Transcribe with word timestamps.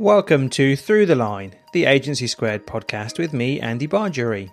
Welcome 0.00 0.48
to 0.50 0.76
Through 0.76 1.06
the 1.06 1.16
Line, 1.16 1.56
the 1.72 1.86
Agency 1.86 2.28
Squared 2.28 2.68
podcast 2.68 3.18
with 3.18 3.32
me, 3.32 3.58
Andy 3.58 3.88
Bargery. 3.88 4.48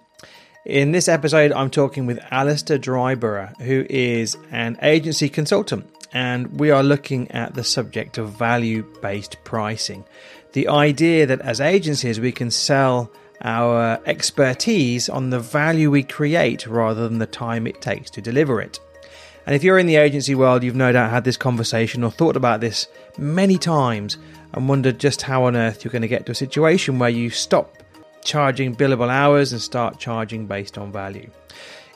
In 0.66 0.92
this 0.92 1.08
episode, 1.08 1.52
I'm 1.52 1.70
talking 1.70 2.08
with 2.08 2.18
Alastair 2.32 2.80
Dryburgh, 2.80 3.62
who 3.62 3.86
is 3.88 4.36
an 4.50 4.76
agency 4.82 5.30
consultant, 5.30 5.88
and 6.12 6.60
we 6.60 6.72
are 6.72 6.82
looking 6.82 7.30
at 7.30 7.54
the 7.54 7.64
subject 7.64 8.18
of 8.18 8.32
value 8.32 8.92
based 9.04 9.38
pricing. 9.44 10.04
The 10.54 10.68
idea 10.68 11.28
that 11.28 11.42
as 11.42 11.62
agencies, 11.62 12.20
we 12.20 12.32
can 12.32 12.50
sell 12.50 13.12
our 13.44 14.02
expertise 14.08 15.10
on 15.10 15.30
the 15.30 15.40
value 15.40 15.92
we 15.92 16.02
create 16.02 16.66
rather 16.66 17.08
than 17.08 17.20
the 17.20 17.28
time 17.28 17.68
it 17.68 17.84
takes 17.84 18.10
to 18.10 18.22
deliver 18.22 18.62
it. 18.62 18.80
And 19.46 19.54
if 19.54 19.64
you're 19.64 19.78
in 19.78 19.86
the 19.86 19.98
agency 19.98 20.34
world, 20.34 20.64
you've 20.64 20.76
no 20.76 20.92
doubt 20.92 21.12
had 21.12 21.24
this 21.24 21.38
conversation 21.38 22.04
or 22.04 22.10
thought 22.10 22.36
about 22.36 22.62
this 22.62 22.88
many 23.20 23.60
times 23.60 24.18
and 24.56 24.70
wondered 24.70 25.00
just 25.00 25.22
how 25.22 25.44
on 25.44 25.56
earth 25.56 25.84
you're 25.84 25.92
going 25.92 26.02
to 26.02 26.08
get 26.08 26.26
to 26.26 26.32
a 26.32 26.36
situation 26.36 26.98
where 26.98 27.10
you 27.10 27.30
stop 27.30 27.76
charging 28.24 28.74
billable 28.74 29.10
hours 29.10 29.52
and 29.52 29.62
start 29.62 30.00
charging 30.00 30.48
based 30.48 30.78
on 30.78 30.92
value. 30.92 31.30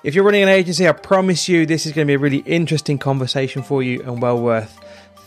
If 0.03 0.13
you're 0.13 0.25
running 0.25 0.43
an 0.43 0.49
agency, 0.49 0.87
I 0.87 0.91
promise 0.91 1.49
you 1.49 1.65
this 1.65 1.85
is 1.85 1.93
going 1.93 2.05
to 2.05 2.11
be 2.11 2.15
a 2.15 2.19
really 2.19 2.43
interesting 2.45 2.97
conversation 2.97 3.63
for 3.63 3.81
you 3.81 4.01
and 4.03 4.21
well 4.21 4.39
worth 4.39 4.77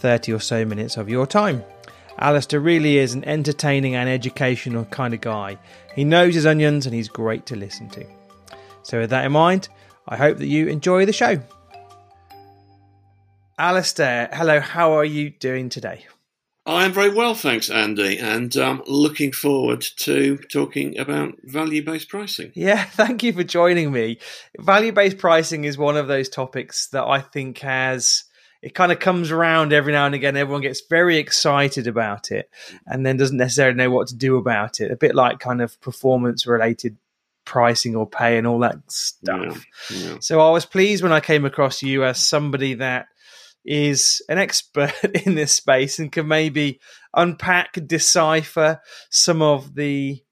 30 0.00 0.32
or 0.34 0.40
so 0.40 0.64
minutes 0.64 0.96
of 0.96 1.08
your 1.08 1.26
time. 1.26 1.64
Alastair 2.18 2.60
really 2.60 2.98
is 2.98 3.14
an 3.14 3.24
entertaining 3.24 3.94
and 3.94 4.08
educational 4.08 4.84
kind 4.86 5.14
of 5.14 5.22
guy. 5.22 5.58
He 5.94 6.04
knows 6.04 6.34
his 6.34 6.46
onions 6.46 6.86
and 6.86 6.94
he's 6.94 7.08
great 7.08 7.46
to 7.46 7.56
listen 7.56 7.88
to. 7.90 8.06
So, 8.82 9.00
with 9.00 9.10
that 9.10 9.24
in 9.24 9.32
mind, 9.32 9.68
I 10.06 10.16
hope 10.16 10.38
that 10.38 10.46
you 10.46 10.68
enjoy 10.68 11.06
the 11.06 11.12
show. 11.12 11.40
Alastair, 13.58 14.28
hello, 14.32 14.60
how 14.60 14.92
are 14.92 15.04
you 15.04 15.30
doing 15.30 15.68
today? 15.68 16.04
I 16.64 16.84
am 16.84 16.92
very 16.92 17.10
well, 17.10 17.34
thanks, 17.34 17.70
Andy, 17.70 18.18
and 18.18 18.56
um, 18.56 18.82
looking 18.86 19.32
forward 19.32 19.80
to 19.96 20.36
talking 20.36 20.96
about 20.96 21.34
value 21.42 21.84
based 21.84 22.08
pricing. 22.08 22.52
Yeah, 22.54 22.84
thank 22.90 23.22
you 23.22 23.32
for 23.32 23.42
joining 23.42 23.90
me. 23.90 24.18
Value 24.58 24.92
based 24.92 25.18
pricing 25.18 25.64
is 25.64 25.76
one 25.76 25.96
of 25.96 26.06
those 26.06 26.28
topics 26.28 26.86
that 26.88 27.04
I 27.04 27.20
think 27.20 27.58
has 27.58 28.24
it 28.62 28.76
kind 28.76 28.92
of 28.92 29.00
comes 29.00 29.32
around 29.32 29.72
every 29.72 29.92
now 29.92 30.06
and 30.06 30.14
again. 30.14 30.36
Everyone 30.36 30.62
gets 30.62 30.82
very 30.88 31.18
excited 31.18 31.88
about 31.88 32.30
it 32.30 32.48
and 32.86 33.04
then 33.04 33.16
doesn't 33.16 33.36
necessarily 33.36 33.76
know 33.76 33.90
what 33.90 34.06
to 34.08 34.14
do 34.14 34.36
about 34.36 34.80
it. 34.80 34.92
A 34.92 34.96
bit 34.96 35.16
like 35.16 35.40
kind 35.40 35.60
of 35.60 35.80
performance 35.80 36.46
related 36.46 36.96
pricing 37.44 37.96
or 37.96 38.08
pay 38.08 38.38
and 38.38 38.46
all 38.46 38.60
that 38.60 38.76
stuff. 38.86 39.66
Yeah, 39.90 39.96
yeah. 39.96 40.16
So 40.20 40.40
I 40.40 40.50
was 40.50 40.64
pleased 40.64 41.02
when 41.02 41.12
I 41.12 41.18
came 41.18 41.44
across 41.44 41.82
you 41.82 42.04
as 42.04 42.24
somebody 42.24 42.74
that 42.74 43.08
is 43.64 44.22
an 44.28 44.38
expert 44.38 44.92
in 45.26 45.34
this 45.34 45.52
space 45.52 45.98
and 45.98 46.12
can 46.12 46.28
maybe 46.28 46.80
unpack, 47.14 47.78
decipher 47.86 48.80
some 49.10 49.42
of 49.42 49.74
the 49.74 50.22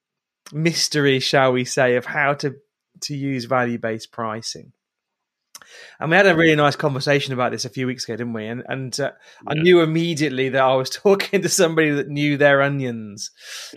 mystery, 0.53 1.21
shall 1.21 1.53
we 1.53 1.65
say, 1.65 1.97
of 1.97 2.07
how 2.07 2.35
to 2.35 2.55
to 3.03 3.17
use 3.17 3.47
value 3.47 3.79
based 3.79 4.13
pricing. 4.13 4.73
And 6.01 6.11
we 6.11 6.17
had 6.17 6.27
a 6.27 6.35
really 6.35 6.57
nice 6.57 6.77
conversation 6.77 7.33
about 7.33 7.53
this 7.53 7.65
a 7.65 7.71
few 7.71 7.87
weeks 7.87 8.05
ago, 8.05 8.17
didn't 8.17 8.33
we? 8.33 8.47
And 8.47 8.65
and 8.69 8.99
uh, 8.99 9.13
yeah. 9.45 9.53
I 9.53 9.55
knew 9.55 9.81
immediately 9.81 10.49
that 10.51 10.63
I 10.63 10.75
was 10.75 10.91
talking 10.91 11.43
to 11.43 11.49
somebody 11.49 11.91
that 11.91 12.09
knew 12.09 12.37
their 12.37 12.63
onions. 12.63 13.31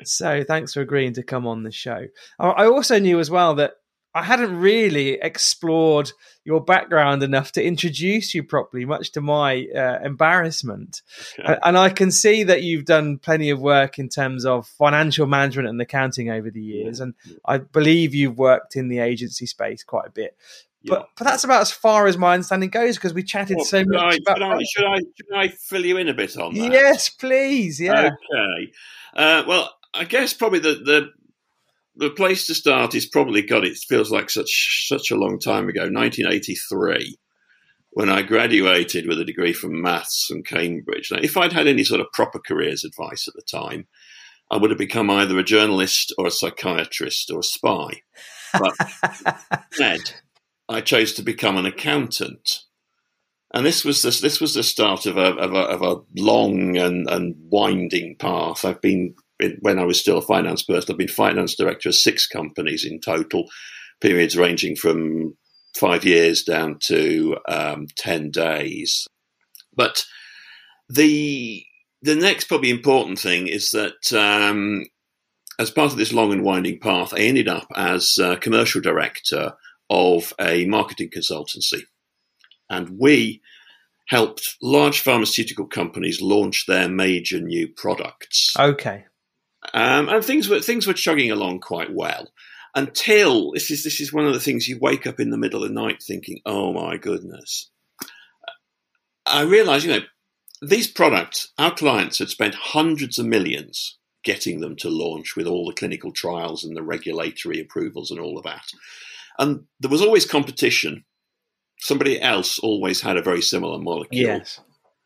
So 0.04 0.44
thanks 0.44 0.74
for 0.74 0.82
agreeing 0.82 1.14
to 1.14 1.24
come 1.24 1.46
on 1.46 1.64
the 1.64 1.72
show. 1.72 2.06
I 2.40 2.66
also 2.66 3.00
knew 3.00 3.20
as 3.20 3.30
well 3.30 3.56
that 3.56 3.74
I 4.16 4.24
hadn't 4.24 4.60
really 4.60 5.14
explored 5.14 6.12
your 6.46 6.62
background 6.62 7.24
enough 7.24 7.52
to 7.54 7.64
introduce 7.64 8.36
you 8.36 8.44
properly, 8.44 8.86
much 8.86 9.12
to 9.14 9.22
my 9.22 9.66
uh, 9.76 10.00
embarrassment. 10.04 11.02
Okay. 11.40 11.58
And 11.64 11.78
I 11.78 11.90
can 11.90 12.12
see 12.12 12.44
that 12.44 12.62
you've 12.62 12.86
done 12.86 13.18
plenty 13.18 13.50
of 13.50 13.60
work 13.60 13.98
in 13.98 14.10
terms 14.10 14.46
of 14.46 14.68
financial 14.68 15.26
management 15.26 15.68
and 15.68 15.82
accounting 15.82 16.30
over 16.30 16.52
the 16.52 16.62
years. 16.62 17.00
And 17.00 17.16
I 17.46 17.58
believe 17.58 18.14
you've 18.14 18.38
worked 18.38 18.76
in 18.76 18.88
the 18.88 19.00
agency 19.00 19.46
space 19.46 19.84
quite 19.84 20.08
a 20.08 20.12
bit. 20.12 20.38
Yeah. 20.84 20.96
But, 20.96 21.10
but 21.18 21.24
that's 21.24 21.46
about 21.46 21.62
as 21.62 21.72
far 21.72 22.08
as 22.08 22.18
my 22.18 22.34
understanding 22.34 22.70
goes 22.70 22.98
because 22.98 23.14
we 23.14 23.24
chatted 23.24 23.58
well, 23.58 23.66
so 23.66 23.84
much 23.86 24.20
I, 24.28 24.32
about. 24.32 24.38
Should 24.38 24.44
I, 24.44 24.60
should 24.64 24.86
I, 24.86 24.98
should 24.98 25.34
I 25.34 25.48
fill 25.48 25.86
you 25.86 25.98
in 25.98 26.10
a 26.10 26.14
bit 26.14 26.38
on 26.38 26.54
that? 26.54 26.72
Yes, 26.72 27.10
please. 27.10 27.80
Yeah. 27.80 28.12
Okay. 28.12 28.72
Uh, 29.16 29.44
well, 29.48 29.74
I 29.94 30.04
guess 30.04 30.34
probably 30.34 30.60
the, 30.60 30.74
the 30.74 31.12
the 31.96 32.10
place 32.10 32.48
to 32.48 32.56
start 32.56 32.96
is 32.96 33.06
probably 33.06 33.42
God. 33.42 33.66
It 33.66 33.78
feels 33.78 34.12
like 34.12 34.30
such 34.30 34.88
such 34.88 35.12
a 35.12 35.16
long 35.16 35.40
time 35.40 35.70
ago, 35.70 35.82
1983, 35.82 37.18
when 37.92 38.10
I 38.10 38.22
graduated 38.22 39.08
with 39.08 39.20
a 39.20 39.26
degree 39.26 39.54
from 39.54 39.82
maths 39.82 40.26
from 40.28 40.44
Cambridge. 40.44 41.12
Now, 41.12 41.20
if 41.22 41.38
I'd 41.38 41.54
had 41.54 41.68
any 41.68 41.84
sort 41.84 42.02
of 42.02 42.08
proper 42.14 42.40
careers 42.40 42.84
advice 42.84 43.28
at 43.28 43.36
the 43.36 43.44
time, 43.50 43.88
I 44.50 44.58
would 44.58 44.72
have 44.72 44.80
become 44.80 45.10
either 45.10 45.38
a 45.38 45.44
journalist 45.44 46.14
or 46.18 46.28
a 46.28 46.32
psychiatrist 46.32 47.32
or 47.32 47.40
a 47.40 47.44
spy. 47.44 48.02
But 48.58 48.76
instead, 49.72 50.16
I 50.70 50.82
chose 50.82 51.14
to 51.14 51.24
become 51.24 51.58
an 51.58 51.66
accountant. 51.66 52.60
And 53.54 53.66
this 53.66 53.86
was 53.86 54.02
this, 54.02 54.20
this 54.20 54.42
was 54.42 54.56
the 54.56 54.64
start 54.64 55.06
of 55.06 55.18
a, 55.18 55.36
of 55.36 55.54
a, 55.54 55.60
of 55.60 55.82
a 55.82 56.02
long 56.20 56.76
and, 56.78 57.08
and 57.08 57.36
winding 57.50 58.16
path. 58.18 58.66
I've 58.66 58.82
been 58.82 59.16
when 59.60 59.80
I 59.80 59.86
was 59.86 60.00
still 60.00 60.18
a 60.18 60.22
finance 60.22 60.64
person, 60.64 60.92
I've 60.92 60.98
been 60.98 61.08
finance 61.08 61.56
director 61.56 61.90
of 61.90 61.96
six 61.96 62.28
companies 62.28 62.86
in 62.86 63.00
total, 63.00 63.46
periods 64.02 64.38
ranging 64.38 64.76
from 64.76 65.36
five 65.76 66.06
years 66.06 66.44
down 66.44 66.78
to 66.86 67.38
um, 67.48 67.88
10 67.98 68.32
days. 68.32 69.08
But 69.76 70.04
the 70.90 71.66
the 72.02 72.16
next 72.16 72.46
probably 72.46 72.70
important 72.70 73.18
thing 73.18 73.48
is 73.48 73.72
that 73.72 74.12
um, 74.12 74.86
as 75.58 75.72
part 75.72 75.94
of 75.94 75.98
this 75.98 76.12
long 76.12 76.34
and 76.34 76.44
winding 76.44 76.80
path, 76.80 77.14
I 77.14 77.20
ended 77.20 77.48
up 77.48 77.68
as 77.76 78.20
commercial 78.42 78.82
director 78.82 79.54
of 79.90 80.34
a 80.40 80.66
marketing 80.66 81.12
consultancy. 81.16 81.84
And 82.70 82.98
we 83.00 83.42
helped 84.08 84.58
large 84.62 85.00
pharmaceutical 85.00 85.66
companies 85.66 86.22
launch 86.22 86.66
their 86.68 86.90
major 86.90 87.40
new 87.40 87.68
products. 87.68 88.54
Okay. 88.60 89.06
Um, 89.74 90.08
and 90.10 90.24
things 90.24 90.48
were 90.48 90.60
things 90.60 90.86
were 90.86 90.94
chugging 90.94 91.32
along 91.32 91.62
quite 91.62 91.92
well 91.92 92.32
until 92.76 93.52
this 93.54 93.72
is 93.72 93.84
this 93.84 94.00
is 94.00 94.14
one 94.14 94.26
of 94.26 94.34
the 94.34 94.40
things 94.40 94.68
you 94.68 94.78
wake 94.80 95.08
up 95.08 95.20
in 95.20 95.32
the 95.32 95.38
middle 95.38 95.64
of 95.64 95.70
the 95.70 95.74
night 95.74 96.02
thinking, 96.02 96.42
"Oh 96.46 96.74
my 96.74 96.98
goodness!" 96.98 97.70
I 99.26 99.42
realised, 99.42 99.86
you 99.86 99.92
know, 99.92 100.04
these 100.62 100.88
products, 100.88 101.54
our 101.58 101.74
clients 101.74 102.20
had 102.20 102.30
spent 102.30 102.56
hundreds 102.56 103.18
of 103.18 103.26
millions 103.26 103.98
getting 104.24 104.60
them 104.60 104.76
to 104.78 104.90
launch 104.90 105.36
with 105.36 105.48
all 105.48 105.66
the 105.66 105.74
clinical 105.74 106.12
trials 106.12 106.64
and 106.64 106.76
the 106.78 106.84
regulatory 106.84 107.60
approvals 107.60 108.12
and 108.12 108.20
all 108.20 108.38
of 108.38 108.44
that, 108.44 108.66
and 109.40 109.66
there 109.80 109.92
was 109.92 110.02
always 110.02 110.26
competition. 110.26 111.06
Somebody 111.80 112.22
else 112.22 112.60
always 112.60 113.02
had 113.02 113.18
a 113.18 113.24
very 113.24 113.42
similar 113.42 113.80
molecule. 113.80 114.38
Yes 114.38 114.60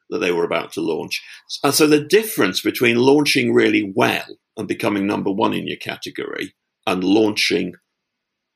that 0.09 0.19
they 0.19 0.31
were 0.31 0.45
about 0.45 0.71
to 0.71 0.79
launch. 0.79 1.21
And 1.65 1.73
so 1.73 1.85
the 1.85 1.99
difference 1.99 2.61
between 2.61 2.95
launching 2.95 3.53
really 3.53 3.91
well 3.93 4.37
and 4.57 4.67
becoming 4.67 5.07
number 5.07 5.31
one 5.31 5.53
in 5.53 5.67
your 5.67 5.77
category 5.77 6.53
and 6.85 7.03
launching 7.03 7.75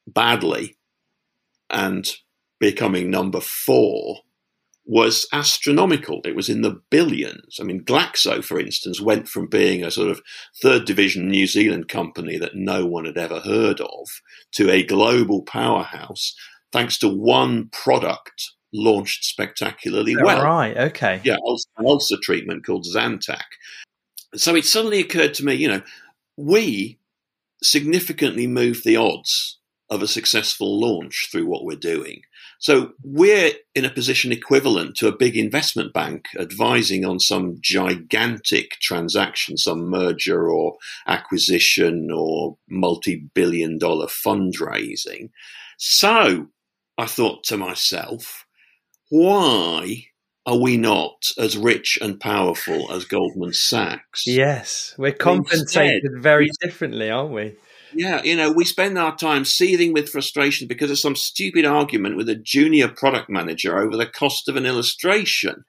badly 0.08 0.78
and 1.70 2.16
becoming 2.60 3.10
number 3.10 3.40
four 3.40 4.22
was 4.86 5.28
astronomical. 5.32 6.22
It 6.26 6.36
was 6.36 6.50
in 6.50 6.62
the 6.62 6.82
billions. 6.90 7.60
I 7.60 7.64
mean, 7.64 7.84
Glaxo, 7.84 8.44
for 8.44 8.60
instance, 8.60 9.00
went 9.00 9.30
from 9.30 9.48
being 9.48 9.84
a 9.84 9.92
sort 9.92 10.10
of 10.10 10.22
third 10.62 10.86
division 10.86 11.30
New 11.30 11.48
Zealand 11.48 11.88
company 11.88 12.38
that 12.38 12.56
no 12.56 12.86
one 12.86 13.06
had 13.06 13.18
ever 13.18 13.40
heard 13.40 13.80
of 13.80 14.08
to 14.54 14.70
a 14.70 14.84
global 14.84 15.44
powerhouse 15.44 16.36
thanks 16.72 16.98
to 17.00 17.08
one 17.08 17.70
product 17.72 18.52
launched 18.74 19.26
spectacularly 19.26 20.16
well. 20.16 20.44
Right, 20.44 20.76
okay. 20.78 21.22
Yeah, 21.24 21.36
an 21.36 21.86
ulcer 21.86 22.18
treatment 22.22 22.66
called 22.66 22.86
Zantac. 22.86 23.44
So 24.36 24.56
it 24.56 24.66
suddenly 24.66 25.00
occurred 25.00 25.34
to 25.36 25.46
me, 25.46 25.56
you 25.56 25.68
know, 25.68 25.82
we 26.38 27.00
significantly 27.62 28.48
move 28.48 28.82
the 28.84 28.96
odds 28.96 29.60
of 29.90 30.02
a 30.02 30.08
successful 30.08 30.80
launch 30.80 31.28
through 31.32 31.46
what 31.46 31.66
we're 31.66 31.76
doing. 31.76 32.22
So 32.60 32.94
we're 33.04 33.54
in 33.76 33.86
a 33.86 33.90
position 33.90 34.32
equivalent 34.32 34.96
to 34.98 35.08
a 35.08 35.16
big 35.16 35.36
investment 35.36 35.94
bank 35.94 36.28
advising 36.40 37.04
on 37.04 37.20
some 37.20 37.58
gigantic 37.60 38.78
transaction, 38.80 39.58
some 39.58 39.90
merger 39.90 40.50
or 40.50 40.78
acquisition 41.08 42.10
or 42.14 42.58
multi 42.70 43.16
billion 43.34 43.78
dollar 43.80 44.06
fundraising. 44.06 45.32
So 45.78 46.48
I 46.98 47.06
thought 47.08 47.44
to 47.46 47.58
myself, 47.58 48.46
why 49.10 50.06
are 50.46 50.58
we 50.58 50.78
not 50.78 51.24
as 51.38 51.58
rich 51.58 52.00
and 52.02 52.20
powerful 52.20 52.92
as 52.92 53.06
Goldman 53.06 53.54
Sachs? 53.54 54.26
Yes, 54.26 54.96
we're 54.98 55.12
compensated 55.12 56.04
Instead, 56.04 56.24
very 56.24 56.50
differently, 56.62 57.10
aren't 57.10 57.34
we? 57.34 57.56
Yeah, 57.94 58.24
you 58.24 58.36
know, 58.36 58.52
we 58.52 58.66
spend 58.66 58.98
our 58.98 59.16
time 59.16 59.46
seething 59.46 59.94
with 59.94 60.10
frustration 60.10 60.68
because 60.68 60.90
of 60.90 61.00
some 61.00 61.16
stupid 61.16 61.66
argument 61.66 62.16
with 62.16 62.30
a 62.30 62.36
junior 62.36 62.88
product 62.88 63.30
manager 63.30 63.78
over 63.78 63.98
the 63.98 64.06
cost 64.06 64.48
of 64.48 64.56
an 64.56 64.66
illustration. 64.66 65.66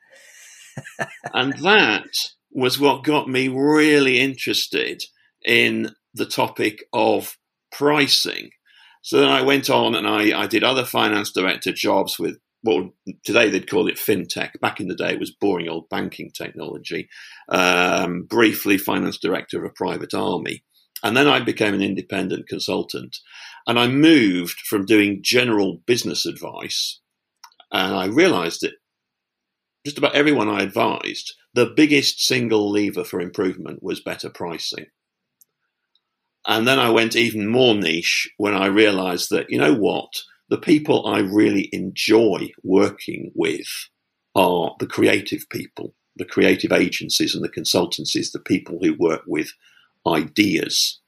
and 1.34 1.52
that 1.58 2.06
was 2.50 2.78
what 2.78 3.04
got 3.04 3.28
me 3.28 3.48
really 3.48 4.20
interested 4.20 5.02
in 5.44 5.94
the 6.14 6.26
topic 6.26 6.84
of 6.92 7.36
pricing. 7.72 8.50
So 9.02 9.18
then 9.18 9.28
I 9.28 9.42
went 9.42 9.68
on 9.68 9.94
and 9.94 10.06
I, 10.06 10.42
I 10.42 10.46
did 10.46 10.62
other 10.62 10.84
finance 10.84 11.32
director 11.32 11.72
jobs 11.72 12.18
with 12.18 12.38
well, 12.64 12.90
today 13.24 13.50
they'd 13.50 13.70
call 13.70 13.88
it 13.88 13.96
fintech. 13.96 14.60
Back 14.60 14.80
in 14.80 14.88
the 14.88 14.94
day, 14.94 15.12
it 15.12 15.20
was 15.20 15.34
boring 15.34 15.68
old 15.68 15.88
banking 15.88 16.30
technology. 16.30 17.08
Um, 17.48 18.22
briefly, 18.22 18.78
finance 18.78 19.18
director 19.18 19.58
of 19.58 19.70
a 19.70 19.74
private 19.74 20.14
army. 20.14 20.64
And 21.02 21.16
then 21.16 21.26
I 21.26 21.40
became 21.40 21.74
an 21.74 21.82
independent 21.82 22.48
consultant. 22.48 23.16
And 23.66 23.78
I 23.78 23.88
moved 23.88 24.60
from 24.60 24.86
doing 24.86 25.20
general 25.22 25.82
business 25.86 26.26
advice. 26.26 27.00
And 27.72 27.94
I 27.94 28.06
realized 28.06 28.60
that 28.62 28.74
just 29.84 29.98
about 29.98 30.14
everyone 30.14 30.48
I 30.48 30.62
advised, 30.62 31.34
the 31.54 31.72
biggest 31.76 32.20
single 32.20 32.70
lever 32.70 33.02
for 33.02 33.20
improvement 33.20 33.82
was 33.82 34.00
better 34.00 34.30
pricing. 34.30 34.86
And 36.46 36.66
then 36.66 36.78
I 36.78 36.90
went 36.90 37.16
even 37.16 37.48
more 37.48 37.74
niche 37.74 38.30
when 38.36 38.54
I 38.54 38.66
realized 38.66 39.30
that, 39.30 39.46
you 39.48 39.58
know 39.58 39.74
what? 39.74 40.10
The 40.52 40.58
people 40.58 41.06
I 41.06 41.20
really 41.20 41.70
enjoy 41.72 42.52
working 42.62 43.32
with 43.34 43.88
are 44.34 44.76
the 44.80 44.86
creative 44.86 45.48
people, 45.48 45.94
the 46.16 46.26
creative 46.26 46.72
agencies 46.72 47.34
and 47.34 47.42
the 47.42 47.48
consultancies, 47.48 48.32
the 48.32 48.38
people 48.38 48.78
who 48.82 48.92
work 48.92 49.22
with 49.26 49.54
ideas. 50.06 51.00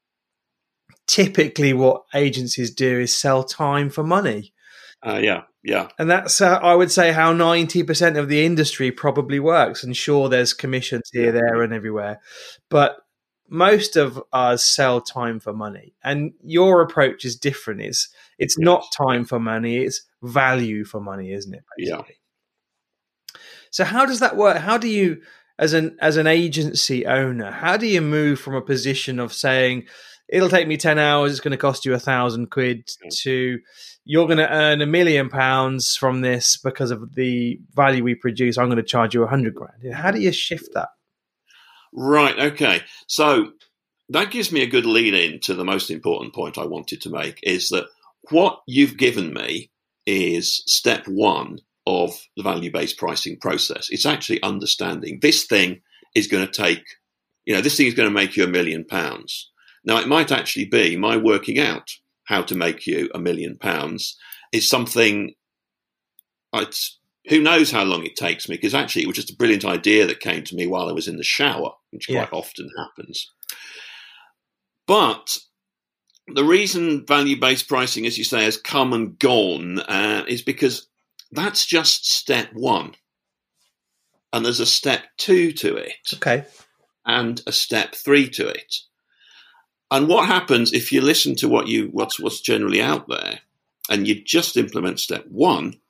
typically 1.06 1.72
what 1.72 2.02
agencies 2.14 2.70
do 2.70 3.00
is 3.00 3.14
sell 3.14 3.42
time 3.42 3.88
for 3.88 4.04
money. 4.04 4.52
Uh, 5.02 5.20
yeah, 5.22 5.42
yeah. 5.62 5.88
And 5.98 6.10
that's, 6.10 6.40
uh, 6.40 6.58
I 6.62 6.74
would 6.74 6.90
say, 6.90 7.12
how 7.12 7.32
90% 7.32 8.18
of 8.18 8.28
the 8.28 8.44
industry 8.44 8.90
probably 8.90 9.40
works. 9.40 9.82
And 9.82 9.96
sure, 9.96 10.28
there's 10.28 10.52
commissions 10.52 11.08
here, 11.12 11.32
there, 11.32 11.62
and 11.62 11.72
everywhere. 11.72 12.20
But 12.68 12.96
most 13.48 13.96
of 13.96 14.22
us 14.32 14.64
sell 14.64 15.00
time 15.00 15.40
for 15.40 15.52
money. 15.52 15.94
And 16.04 16.32
your 16.42 16.82
approach 16.82 17.24
is 17.24 17.36
different. 17.36 17.80
It's, 17.80 18.08
it's 18.38 18.56
yes. 18.58 18.64
not 18.64 18.92
time 18.92 19.24
for 19.24 19.40
money, 19.40 19.78
it's 19.78 20.02
value 20.22 20.84
for 20.84 21.00
money, 21.00 21.32
isn't 21.32 21.54
it? 21.54 21.64
Basically? 21.76 22.04
Yeah. 22.08 23.40
So, 23.70 23.84
how 23.84 24.04
does 24.04 24.20
that 24.20 24.36
work? 24.36 24.58
How 24.58 24.78
do 24.78 24.88
you, 24.88 25.22
as 25.58 25.74
an 25.74 25.96
as 26.00 26.16
an 26.16 26.26
agency 26.26 27.06
owner, 27.06 27.50
how 27.50 27.76
do 27.76 27.86
you 27.86 28.00
move 28.00 28.40
from 28.40 28.54
a 28.54 28.62
position 28.62 29.20
of 29.20 29.32
saying, 29.32 29.86
it'll 30.30 30.48
take 30.48 30.68
me 30.68 30.76
10 30.76 30.98
hours, 30.98 31.32
it's 31.32 31.40
going 31.40 31.52
to 31.52 31.58
cost 31.58 31.84
you 31.84 31.94
a 31.94 31.98
thousand 31.98 32.50
quid 32.50 32.86
mm. 32.86 33.20
to 33.22 33.58
you're 34.04 34.26
going 34.26 34.38
to 34.38 34.50
earn 34.50 34.80
a 34.80 34.86
million 34.86 35.28
pounds 35.28 35.94
from 35.94 36.20
this 36.20 36.56
because 36.56 36.90
of 36.90 37.14
the 37.14 37.60
value 37.74 38.02
we 38.02 38.14
produce. 38.14 38.56
I'm 38.56 38.66
going 38.66 38.76
to 38.76 38.82
charge 38.82 39.14
you 39.14 39.22
a 39.22 39.28
hundred 39.28 39.54
grand. 39.54 39.94
How 39.94 40.10
do 40.10 40.20
you 40.20 40.32
shift 40.32 40.70
that? 40.74 40.88
Right. 41.92 42.38
Okay. 42.38 42.82
So 43.06 43.52
that 44.08 44.30
gives 44.30 44.50
me 44.50 44.62
a 44.62 44.68
good 44.68 44.86
lead 44.86 45.14
in 45.14 45.40
to 45.40 45.54
the 45.54 45.64
most 45.64 45.90
important 45.90 46.34
point 46.34 46.58
I 46.58 46.64
wanted 46.64 47.02
to 47.02 47.10
make 47.10 47.40
is 47.42 47.68
that 47.68 47.86
what 48.30 48.62
you've 48.66 48.96
given 48.96 49.32
me 49.32 49.70
is 50.06 50.62
step 50.66 51.06
one 51.06 51.58
of 51.86 52.10
the 52.36 52.42
value 52.42 52.72
based 52.72 52.98
pricing 52.98 53.38
process. 53.38 53.88
It's 53.90 54.06
actually 54.06 54.42
understanding 54.42 55.18
this 55.20 55.44
thing 55.44 55.82
is 56.14 56.26
going 56.26 56.46
to 56.46 56.52
take, 56.52 56.82
you 57.44 57.54
know, 57.54 57.60
this 57.60 57.76
thing 57.76 57.86
is 57.86 57.94
going 57.94 58.08
to 58.08 58.14
make 58.14 58.36
you 58.36 58.44
a 58.44 58.48
million 58.48 58.84
pounds. 58.84 59.50
Now, 59.84 59.98
it 59.98 60.08
might 60.08 60.30
actually 60.30 60.66
be 60.66 60.96
my 60.96 61.16
working 61.16 61.58
out 61.58 61.90
how 62.24 62.42
to 62.42 62.54
make 62.54 62.86
you 62.86 63.10
a 63.14 63.18
million 63.18 63.56
pounds 63.58 64.16
is 64.52 64.68
something 64.68 65.34
it's 66.52 66.98
who 67.28 67.40
knows 67.40 67.70
how 67.70 67.84
long 67.84 68.04
it 68.04 68.16
takes 68.16 68.48
me 68.48 68.56
because 68.56 68.74
actually 68.74 69.02
it 69.02 69.08
was 69.08 69.16
just 69.16 69.30
a 69.30 69.36
brilliant 69.36 69.64
idea 69.64 70.06
that 70.06 70.20
came 70.20 70.42
to 70.44 70.54
me 70.54 70.66
while 70.66 70.88
I 70.88 70.92
was 70.92 71.06
in 71.06 71.16
the 71.16 71.22
shower, 71.22 71.72
which 71.90 72.08
yeah. 72.08 72.24
quite 72.24 72.36
often 72.36 72.68
happens. 72.78 73.30
But 74.86 75.38
the 76.26 76.44
reason 76.44 77.04
value 77.06 77.38
based 77.38 77.68
pricing, 77.68 78.06
as 78.06 78.16
you 78.16 78.24
say, 78.24 78.44
has 78.44 78.56
come 78.56 78.92
and 78.92 79.18
gone 79.18 79.80
uh, 79.80 80.24
is 80.26 80.42
because 80.42 80.88
that's 81.30 81.66
just 81.66 82.10
step 82.10 82.48
one. 82.52 82.94
And 84.32 84.44
there's 84.44 84.60
a 84.60 84.66
step 84.66 85.02
two 85.18 85.52
to 85.52 85.76
it. 85.76 85.92
Okay. 86.14 86.44
And 87.04 87.40
a 87.46 87.52
step 87.52 87.94
three 87.94 88.28
to 88.30 88.48
it. 88.48 88.74
And 89.90 90.08
what 90.08 90.26
happens 90.26 90.72
if 90.72 90.92
you 90.92 91.00
listen 91.00 91.34
to 91.36 91.48
what 91.48 91.66
you 91.66 91.88
what's 91.92 92.20
what's 92.20 92.40
generally 92.40 92.80
out 92.80 93.08
there 93.08 93.40
and 93.88 94.06
you 94.06 94.22
just 94.22 94.56
implement 94.56 95.00
step 95.00 95.26
one 95.28 95.80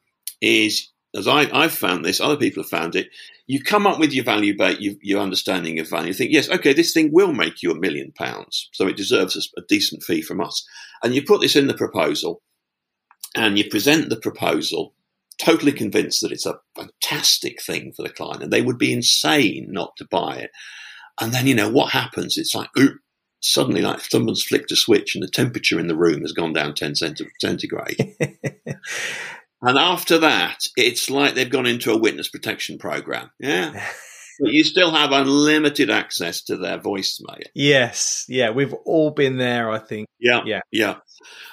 is 0.41 0.91
as 1.15 1.27
I, 1.27 1.51
I've 1.53 1.73
found 1.73 2.05
this, 2.05 2.21
other 2.21 2.37
people 2.37 2.63
have 2.63 2.71
found 2.71 2.95
it. 2.95 3.11
You 3.47 3.63
come 3.63 3.87
up 3.87 3.99
with 3.99 4.13
your 4.13 4.25
value 4.25 4.57
bait, 4.57 4.81
you, 4.81 4.97
your 5.03 5.21
understanding 5.21 5.81
of 5.81 5.91
value. 5.91 6.09
You 6.09 6.15
think, 6.15 6.33
yes, 6.33 6.49
okay, 6.49 6.73
this 6.73 6.93
thing 6.93 7.11
will 7.13 7.33
make 7.33 7.63
you 7.63 7.73
a 7.73 7.79
million 7.79 8.13
pounds, 8.13 8.69
so 8.73 8.87
it 8.87 8.97
deserves 8.97 9.37
a, 9.37 9.61
a 9.61 9.65
decent 9.69 10.05
fee 10.05 10.23
from 10.23 10.41
us. 10.41 10.65
And 11.03 11.15
you 11.15 11.23
put 11.25 11.41
this 11.41 11.57
in 11.57 11.67
the 11.67 11.75
proposal, 11.75 12.43
and 13.35 13.59
you 13.59 13.69
present 13.69 14.09
the 14.09 14.21
proposal, 14.21 14.95
totally 15.39 15.73
convinced 15.73 16.21
that 16.21 16.31
it's 16.33 16.47
a 16.47 16.61
fantastic 16.77 17.61
thing 17.61 17.93
for 17.93 18.03
the 18.03 18.09
client, 18.09 18.45
and 18.45 18.53
they 18.53 18.63
would 18.63 18.79
be 18.79 18.93
insane 18.93 19.67
not 19.71 19.97
to 19.97 20.07
buy 20.09 20.37
it. 20.37 20.51
And 21.21 21.33
then 21.33 21.49
you 21.49 21.55
know 21.57 21.71
what 21.71 21.93
happens? 21.93 22.39
It's 22.39 22.55
like, 22.55 22.69
ooh, 22.79 22.99
suddenly 23.41 23.81
like 23.81 24.01
someone's 24.01 24.43
flicked 24.43 24.71
a 24.71 24.77
switch 24.77 25.15
and 25.15 25.23
the 25.23 25.29
temperature 25.29 25.81
in 25.81 25.89
the 25.89 25.97
room 25.97 26.21
has 26.21 26.33
gone 26.33 26.53
down 26.53 26.75
10 26.75 26.95
centigrade. 27.41 28.17
and 29.63 29.79
after 29.79 30.19
that, 30.19 30.59
it's 30.77 31.11
like 31.11 31.35
they've 31.35 31.51
gone 31.51 31.67
into 31.67 31.93
a 31.93 31.99
witness 31.99 32.29
protection 32.29 32.79
program. 32.79 33.31
Yeah. 33.39 33.73
but 34.41 34.53
you 34.53 34.63
still 34.63 34.91
have 34.93 35.13
unlimited 35.13 35.91
access 35.91 36.43
to 36.45 36.57
their 36.57 36.79
voicemail. 36.79 37.43
Yes. 37.55 38.25
Yeah. 38.29 38.51
We've 38.51 38.75
all 38.85 39.11
been 39.11 39.39
there, 39.39 39.71
I 39.71 39.79
think. 39.79 40.07
Yeah. 40.19 40.43
Yeah. 40.45 40.61
Yeah. 40.71 40.97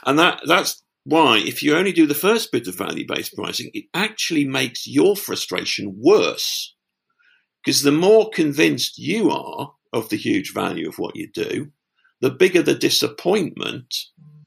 And 0.06 0.20
that, 0.20 0.42
that's 0.46 0.84
why 1.06 1.38
if 1.38 1.64
you 1.64 1.76
only 1.76 1.94
do 1.94 2.06
the 2.06 2.14
first 2.14 2.52
bit 2.52 2.68
of 2.68 2.78
value 2.78 3.06
based 3.08 3.34
pricing, 3.34 3.72
it 3.74 3.86
actually 3.94 4.46
makes 4.46 4.86
your 4.86 5.16
frustration 5.16 5.96
worse. 5.98 6.76
Because 7.64 7.82
the 7.82 7.92
more 7.92 8.30
convinced 8.30 8.98
you 8.98 9.30
are 9.30 9.72
of 9.94 10.10
the 10.10 10.18
huge 10.18 10.54
value 10.54 10.88
of 10.88 11.00
what 11.00 11.16
you 11.16 11.30
do, 11.34 11.72
the 12.22 12.32
bigger 12.32 12.62
the 12.62 12.76
disappointment 12.76 13.96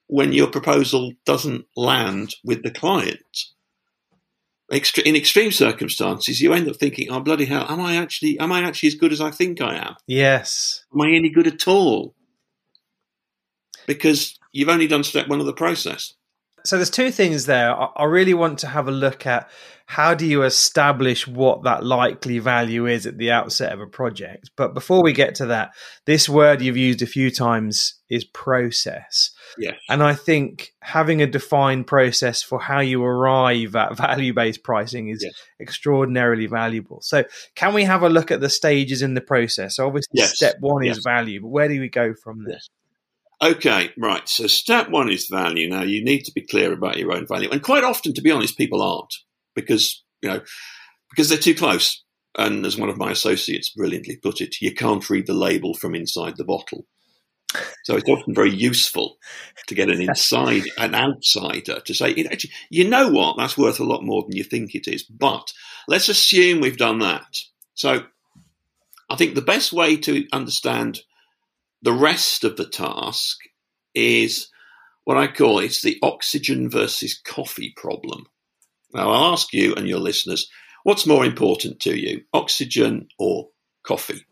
when 0.07 0.33
your 0.33 0.49
proposal 0.49 1.13
doesn't 1.25 1.67
land 1.77 2.35
with 2.45 2.63
the 2.63 2.71
client. 2.71 3.47
In 4.71 5.17
extreme 5.17 5.51
circumstances, 5.51 6.41
you 6.41 6.53
end 6.53 6.69
up 6.69 6.77
thinking, 6.77 7.11
"Oh 7.11 7.21
bloody 7.21 7.45
hell! 7.47 7.67
Am 7.69 7.81
I 7.81 7.97
actually 7.97 8.39
am 8.39 8.53
I 8.53 8.63
actually 8.63 8.89
as 8.89 8.95
good 8.95 9.13
as 9.13 9.21
I 9.21 9.31
think 9.33 9.61
I 9.61 9.77
am? 9.77 9.97
Yes. 10.07 10.85
Am 10.95 11.01
I 11.01 11.11
any 11.11 11.29
good 11.29 11.49
at 11.49 11.67
all?" 11.67 12.15
Because 13.87 14.39
you've 14.53 14.69
only 14.69 14.87
done 14.87 15.03
step 15.03 15.27
one 15.27 15.41
of 15.41 15.47
the 15.47 15.53
process. 15.53 16.15
So 16.65 16.77
there's 16.77 16.91
two 16.91 17.11
things 17.11 17.47
there. 17.47 17.75
I 17.75 18.05
really 18.05 18.35
want 18.35 18.59
to 18.61 18.67
have 18.67 18.89
a 18.89 18.93
look 18.93 19.27
at 19.27 19.51
how 19.91 20.15
do 20.15 20.25
you 20.25 20.45
establish 20.45 21.27
what 21.27 21.65
that 21.65 21.85
likely 21.85 22.39
value 22.39 22.87
is 22.87 23.07
at 23.07 23.19
the 23.19 23.33
outset 23.33 23.73
of 23.73 23.81
a 23.81 23.89
project. 23.89 24.49
But 24.57 24.73
before 24.73 25.03
we 25.03 25.13
get 25.13 25.35
to 25.37 25.47
that, 25.47 25.75
this 26.07 26.29
word 26.29 26.63
you've 26.63 26.77
used 26.77 27.03
a 27.03 27.07
few 27.07 27.29
times 27.29 27.95
is 28.09 28.25
process. 28.25 29.33
Yeah. 29.59 29.73
And 29.89 30.01
I 30.01 30.15
think 30.15 30.71
having 30.81 31.23
a 31.23 31.27
defined 31.27 31.89
process 31.89 32.41
for 32.41 32.61
how 32.61 32.79
you 32.79 33.03
arrive 33.03 33.75
at 33.75 33.97
value 33.97 34.33
based 34.33 34.63
pricing 34.63 35.09
is 35.09 35.25
yes. 35.25 35.33
extraordinarily 35.61 36.47
valuable. 36.47 37.01
So, 37.03 37.25
can 37.57 37.75
we 37.75 37.83
have 37.83 38.05
a 38.05 38.09
look 38.09 38.31
at 38.31 38.41
the 38.41 38.49
stages 38.49 39.03
in 39.03 39.15
the 39.15 39.21
process? 39.21 39.81
Obviously, 39.81 40.21
yes. 40.21 40.37
step 40.37 40.55
one 40.61 40.85
yes. 40.85 40.99
is 40.99 41.05
value, 41.05 41.41
but 41.41 41.49
where 41.49 41.67
do 41.67 41.81
we 41.81 41.89
go 41.89 42.15
from 42.23 42.45
there? 42.45 42.61
Okay, 43.43 43.91
right. 43.97 44.29
So, 44.29 44.47
step 44.47 44.91
one 44.91 45.11
is 45.11 45.27
value. 45.27 45.69
Now, 45.69 45.83
you 45.83 46.05
need 46.05 46.25
to 46.25 46.33
be 46.33 46.43
clear 46.43 46.73
about 46.73 46.99
your 46.99 47.13
own 47.13 47.27
value. 47.27 47.49
And 47.51 47.63
quite 47.63 47.85
often, 47.85 48.13
to 48.15 48.23
be 48.23 48.31
honest, 48.31 48.59
people 48.59 48.83
aren't 48.83 49.15
because, 49.55 50.03
you 50.21 50.29
know, 50.29 50.41
because 51.11 51.29
they're 51.29 51.39
too 51.39 51.55
close. 51.55 52.05
And 52.37 52.65
as 52.67 52.77
one 52.77 52.91
of 52.91 52.99
my 52.99 53.11
associates 53.11 53.71
brilliantly 53.71 54.17
put 54.17 54.41
it, 54.41 54.61
you 54.61 54.75
can't 54.75 55.09
read 55.09 55.27
the 55.27 55.35
label 55.35 55.75
from 55.75 55.95
inside 55.95 56.37
the 56.37 56.45
bottle. 56.45 56.87
So 57.85 57.97
it's 57.97 58.09
often 58.09 58.35
very 58.35 58.53
useful 58.53 59.17
to 59.67 59.75
get 59.75 59.91
an 59.91 60.01
inside, 60.01 60.65
an 60.79 60.95
outsider 60.95 61.81
to 61.81 61.95
say, 61.95 62.11
actually, 62.31 62.53
you 62.69 62.89
know 62.89 63.09
what, 63.09 63.37
that's 63.37 63.59
worth 63.59 63.81
a 63.81 63.85
lot 63.85 64.05
more 64.05 64.23
than 64.23 64.37
you 64.37 64.45
think 64.45 64.75
it 64.75 64.87
is. 64.87 65.03
But 65.03 65.53
let's 65.89 66.09
assume 66.09 66.61
we've 66.61 66.77
done 66.77 67.01
that. 67.01 67.39
So 67.75 68.05
I 69.09 69.17
think 69.17 69.35
the 69.35 69.43
best 69.43 69.73
way 69.73 69.97
to 69.97 70.27
understand 70.33 71.01
the 71.83 71.93
rest 71.93 72.45
of 72.45 72.57
the 72.57 72.67
task 72.67 73.39
is 73.95 74.49
what 75.05 75.17
I 75.17 75.27
call 75.27 75.59
it's 75.59 75.83
the 75.83 75.99
oxygen 76.03 76.71
versus 76.71 77.21
coffee 77.25 77.73
problem. 77.77 78.27
Now 78.93 79.11
I'll 79.11 79.33
ask 79.33 79.53
you 79.53 79.75
and 79.75 79.89
your 79.89 79.99
listeners, 79.99 80.49
what's 80.85 81.07
more 81.07 81.25
important 81.25 81.81
to 81.81 81.99
you, 81.99 82.23
oxygen 82.33 83.09
or 83.19 83.49
coffee? 83.85 84.25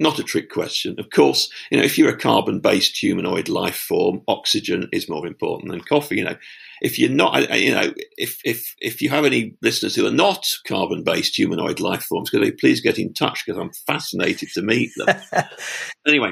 Not 0.00 0.20
a 0.20 0.22
trick 0.22 0.48
question. 0.48 0.94
Of 1.00 1.10
course, 1.10 1.50
you 1.72 1.78
know, 1.78 1.84
if 1.84 1.98
you're 1.98 2.10
a 2.10 2.16
carbon 2.16 2.60
based 2.60 2.96
humanoid 2.96 3.48
life 3.48 3.76
form, 3.76 4.22
oxygen 4.28 4.88
is 4.92 5.08
more 5.08 5.26
important 5.26 5.72
than 5.72 5.80
coffee. 5.80 6.18
You 6.18 6.24
know, 6.24 6.36
if 6.80 7.00
you're 7.00 7.10
not, 7.10 7.50
you 7.58 7.74
know, 7.74 7.92
if, 8.16 8.38
if, 8.44 8.76
if 8.78 9.02
you 9.02 9.10
have 9.10 9.24
any 9.24 9.56
listeners 9.60 9.96
who 9.96 10.06
are 10.06 10.12
not 10.12 10.46
carbon 10.68 11.02
based 11.02 11.36
humanoid 11.36 11.80
life 11.80 12.04
forms, 12.04 12.30
could 12.30 12.44
they 12.44 12.52
please 12.52 12.80
get 12.80 12.96
in 12.96 13.12
touch 13.12 13.42
because 13.44 13.60
I'm 13.60 13.72
fascinated 13.72 14.50
to 14.54 14.62
meet 14.62 14.92
them. 14.96 15.16
anyway, 16.06 16.30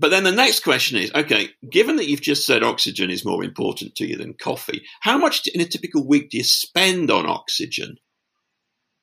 but 0.00 0.10
then 0.10 0.24
the 0.24 0.32
next 0.32 0.64
question 0.64 0.98
is 0.98 1.12
okay, 1.14 1.50
given 1.70 1.96
that 1.96 2.08
you've 2.08 2.22
just 2.22 2.46
said 2.46 2.62
oxygen 2.62 3.10
is 3.10 3.24
more 3.24 3.44
important 3.44 3.94
to 3.96 4.06
you 4.06 4.16
than 4.16 4.34
coffee, 4.34 4.82
how 5.00 5.18
much 5.18 5.46
in 5.48 5.60
a 5.60 5.66
typical 5.66 6.06
week 6.06 6.30
do 6.30 6.38
you 6.38 6.44
spend 6.44 7.10
on 7.10 7.26
oxygen 7.26 7.96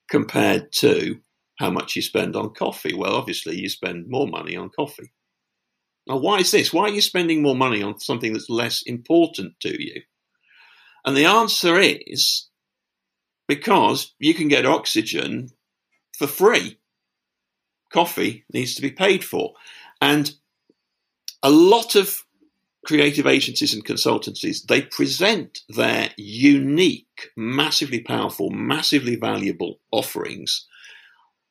compared 0.09 0.71
to 0.71 1.19
how 1.59 1.69
much 1.69 1.95
you 1.95 2.01
spend 2.01 2.35
on 2.35 2.53
coffee. 2.53 2.93
Well, 2.93 3.15
obviously, 3.15 3.59
you 3.59 3.69
spend 3.69 4.07
more 4.07 4.27
money 4.27 4.55
on 4.55 4.69
coffee. 4.69 5.11
Now, 6.07 6.17
why 6.17 6.39
is 6.39 6.51
this? 6.51 6.71
Why 6.71 6.83
are 6.83 6.89
you 6.89 7.01
spending 7.01 7.41
more 7.41 7.55
money 7.55 7.83
on 7.83 7.99
something 7.99 8.33
that's 8.33 8.49
less 8.49 8.81
important 8.83 9.59
to 9.61 9.83
you? 9.83 10.01
And 11.05 11.17
the 11.17 11.25
answer 11.25 11.79
is 11.79 12.47
because 13.47 14.13
you 14.19 14.33
can 14.33 14.47
get 14.47 14.65
oxygen 14.65 15.49
for 16.17 16.27
free. 16.27 16.79
Coffee 17.91 18.45
needs 18.53 18.75
to 18.75 18.81
be 18.81 18.91
paid 18.91 19.23
for. 19.23 19.53
And 20.01 20.31
a 21.43 21.49
lot 21.49 21.95
of 21.95 22.23
creative 22.85 23.27
agencies 23.27 23.73
and 23.73 23.85
consultancies, 23.85 24.65
they 24.65 24.81
present 24.81 25.59
their 25.69 26.09
unique, 26.17 27.29
massively 27.35 27.99
powerful, 27.99 28.49
massively 28.49 29.15
valuable 29.15 29.79
offerings 29.91 30.65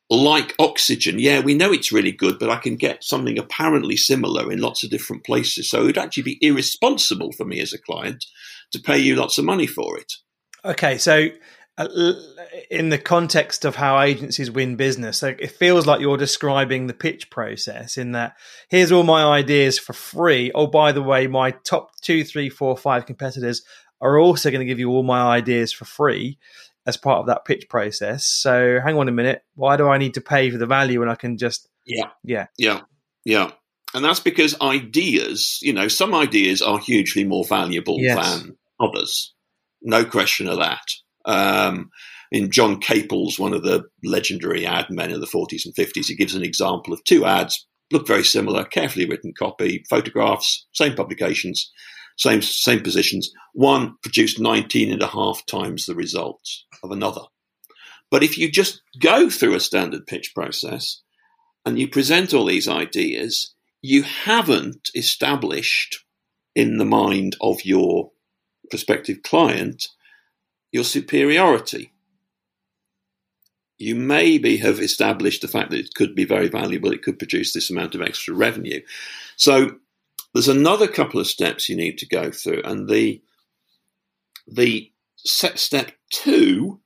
like 0.09 0.55
oxygen, 0.57 1.19
yeah, 1.19 1.41
we 1.41 1.53
know 1.53 1.71
it's 1.73 1.91
really 1.91 2.11
good, 2.11 2.39
but 2.39 2.49
I 2.49 2.57
can 2.57 2.77
get 2.77 3.03
something 3.03 3.37
apparently 3.37 3.97
similar 3.97 4.51
in 4.51 4.59
lots 4.59 4.83
of 4.83 4.89
different 4.89 5.25
places. 5.25 5.69
So 5.69 5.81
it 5.81 5.85
would 5.85 5.97
actually 5.97 6.23
be 6.23 6.37
irresponsible 6.41 7.33
for 7.33 7.45
me 7.45 7.59
as 7.59 7.73
a 7.73 7.81
client 7.81 8.25
to 8.71 8.79
pay 8.79 8.97
you 8.97 9.15
lots 9.15 9.37
of 9.37 9.45
money 9.45 9.67
for 9.67 9.97
it. 9.97 10.13
Okay, 10.63 10.97
so 10.97 11.27
in 12.71 12.89
the 12.89 12.97
context 12.97 13.63
of 13.63 13.75
how 13.75 13.99
agencies 13.99 14.49
win 14.49 14.75
business, 14.75 15.17
so 15.17 15.27
it 15.27 15.51
feels 15.51 15.85
like 15.85 16.01
you're 16.01 16.17
describing 16.17 16.87
the 16.87 16.93
pitch 16.93 17.29
process 17.29 17.97
in 17.97 18.13
that 18.13 18.35
here's 18.69 18.91
all 18.91 19.03
my 19.03 19.23
ideas 19.23 19.77
for 19.77 19.93
free. 19.93 20.51
Oh, 20.55 20.67
by 20.67 20.91
the 20.91 21.03
way, 21.03 21.27
my 21.27 21.51
top 21.51 21.91
two, 22.01 22.23
three, 22.23 22.49
four, 22.49 22.75
five 22.77 23.05
competitors 23.05 23.63
are 24.01 24.19
also 24.19 24.49
going 24.49 24.61
to 24.61 24.65
give 24.65 24.79
you 24.79 24.89
all 24.89 25.03
my 25.03 25.21
ideas 25.21 25.71
for 25.71 25.85
free 25.85 26.39
as 26.87 26.97
part 26.97 27.19
of 27.19 27.27
that 27.27 27.45
pitch 27.45 27.67
process. 27.69 28.25
So 28.25 28.79
hang 28.83 28.97
on 28.97 29.07
a 29.07 29.11
minute, 29.11 29.43
why 29.55 29.77
do 29.77 29.87
I 29.87 29.97
need 29.97 30.15
to 30.15 30.21
pay 30.21 30.49
for 30.49 30.57
the 30.57 30.65
value 30.65 30.99
when 30.99 31.09
I 31.09 31.15
can 31.15 31.37
just 31.37 31.67
yeah 31.85 32.09
yeah 32.23 32.47
yeah 32.57 32.81
yeah. 33.23 33.51
And 33.93 34.03
that's 34.03 34.19
because 34.19 34.59
ideas, 34.61 35.59
you 35.61 35.73
know, 35.73 35.87
some 35.87 36.13
ideas 36.13 36.61
are 36.61 36.79
hugely 36.79 37.23
more 37.23 37.45
valuable 37.45 37.97
yes. 37.99 38.41
than 38.41 38.57
others. 38.79 39.33
No 39.81 40.05
question 40.05 40.47
of 40.47 40.57
that. 40.57 40.85
Um, 41.27 41.91
in 42.31 42.51
John 42.51 42.79
Caples', 42.79 43.39
one 43.39 43.53
of 43.53 43.63
the 43.63 43.83
legendary 44.03 44.65
ad 44.65 44.89
men 44.89 45.11
of 45.11 45.21
the 45.21 45.27
40s 45.27 45.65
and 45.65 45.75
50s, 45.75 46.07
he 46.07 46.15
gives 46.15 46.35
an 46.35 46.43
example 46.43 46.93
of 46.93 47.03
two 47.03 47.25
ads, 47.25 47.65
look 47.91 48.07
very 48.07 48.23
similar, 48.23 48.65
carefully 48.65 49.07
written 49.07 49.33
copy, 49.37 49.83
photographs, 49.89 50.65
same 50.73 50.95
publications, 50.95 51.71
same 52.17 52.41
same 52.41 52.81
positions. 52.81 53.31
One 53.53 53.95
produced 54.01 54.39
19 54.39 54.91
and 54.91 55.01
a 55.01 55.07
half 55.07 55.45
times 55.45 55.85
the 55.85 55.95
results 55.95 56.65
of 56.83 56.91
another. 56.91 57.21
But 58.09 58.23
if 58.23 58.37
you 58.37 58.49
just 58.49 58.81
go 58.99 59.29
through 59.29 59.55
a 59.55 59.59
standard 59.59 60.07
pitch 60.07 60.33
process 60.33 61.01
and 61.65 61.77
you 61.77 61.87
present 61.87 62.33
all 62.33 62.45
these 62.45 62.67
ideas, 62.67 63.53
you 63.81 64.03
haven't 64.03 64.89
established 64.95 66.03
in 66.55 66.77
the 66.77 66.85
mind 66.85 67.35
of 67.41 67.63
your 67.65 68.11
prospective 68.69 69.21
client 69.23 69.87
your 70.71 70.83
superiority. 70.83 71.91
You 73.77 73.95
maybe 73.95 74.57
have 74.57 74.79
established 74.79 75.41
the 75.41 75.47
fact 75.47 75.69
that 75.71 75.79
it 75.79 75.93
could 75.93 76.15
be 76.15 76.25
very 76.25 76.47
valuable, 76.47 76.91
it 76.91 77.03
could 77.03 77.19
produce 77.19 77.53
this 77.53 77.69
amount 77.69 77.93
of 77.93 78.01
extra 78.01 78.33
revenue. 78.33 78.81
So 79.35 79.77
there's 80.33 80.47
another 80.47 80.87
couple 80.87 81.19
of 81.19 81.27
steps 81.27 81.69
you 81.69 81.75
need 81.75 81.97
to 81.99 82.07
go 82.07 82.31
through, 82.31 82.61
and 82.63 82.89
the 82.89 83.21
the 84.47 84.91
set 85.17 85.59
step 85.59 85.91
two 86.11 86.79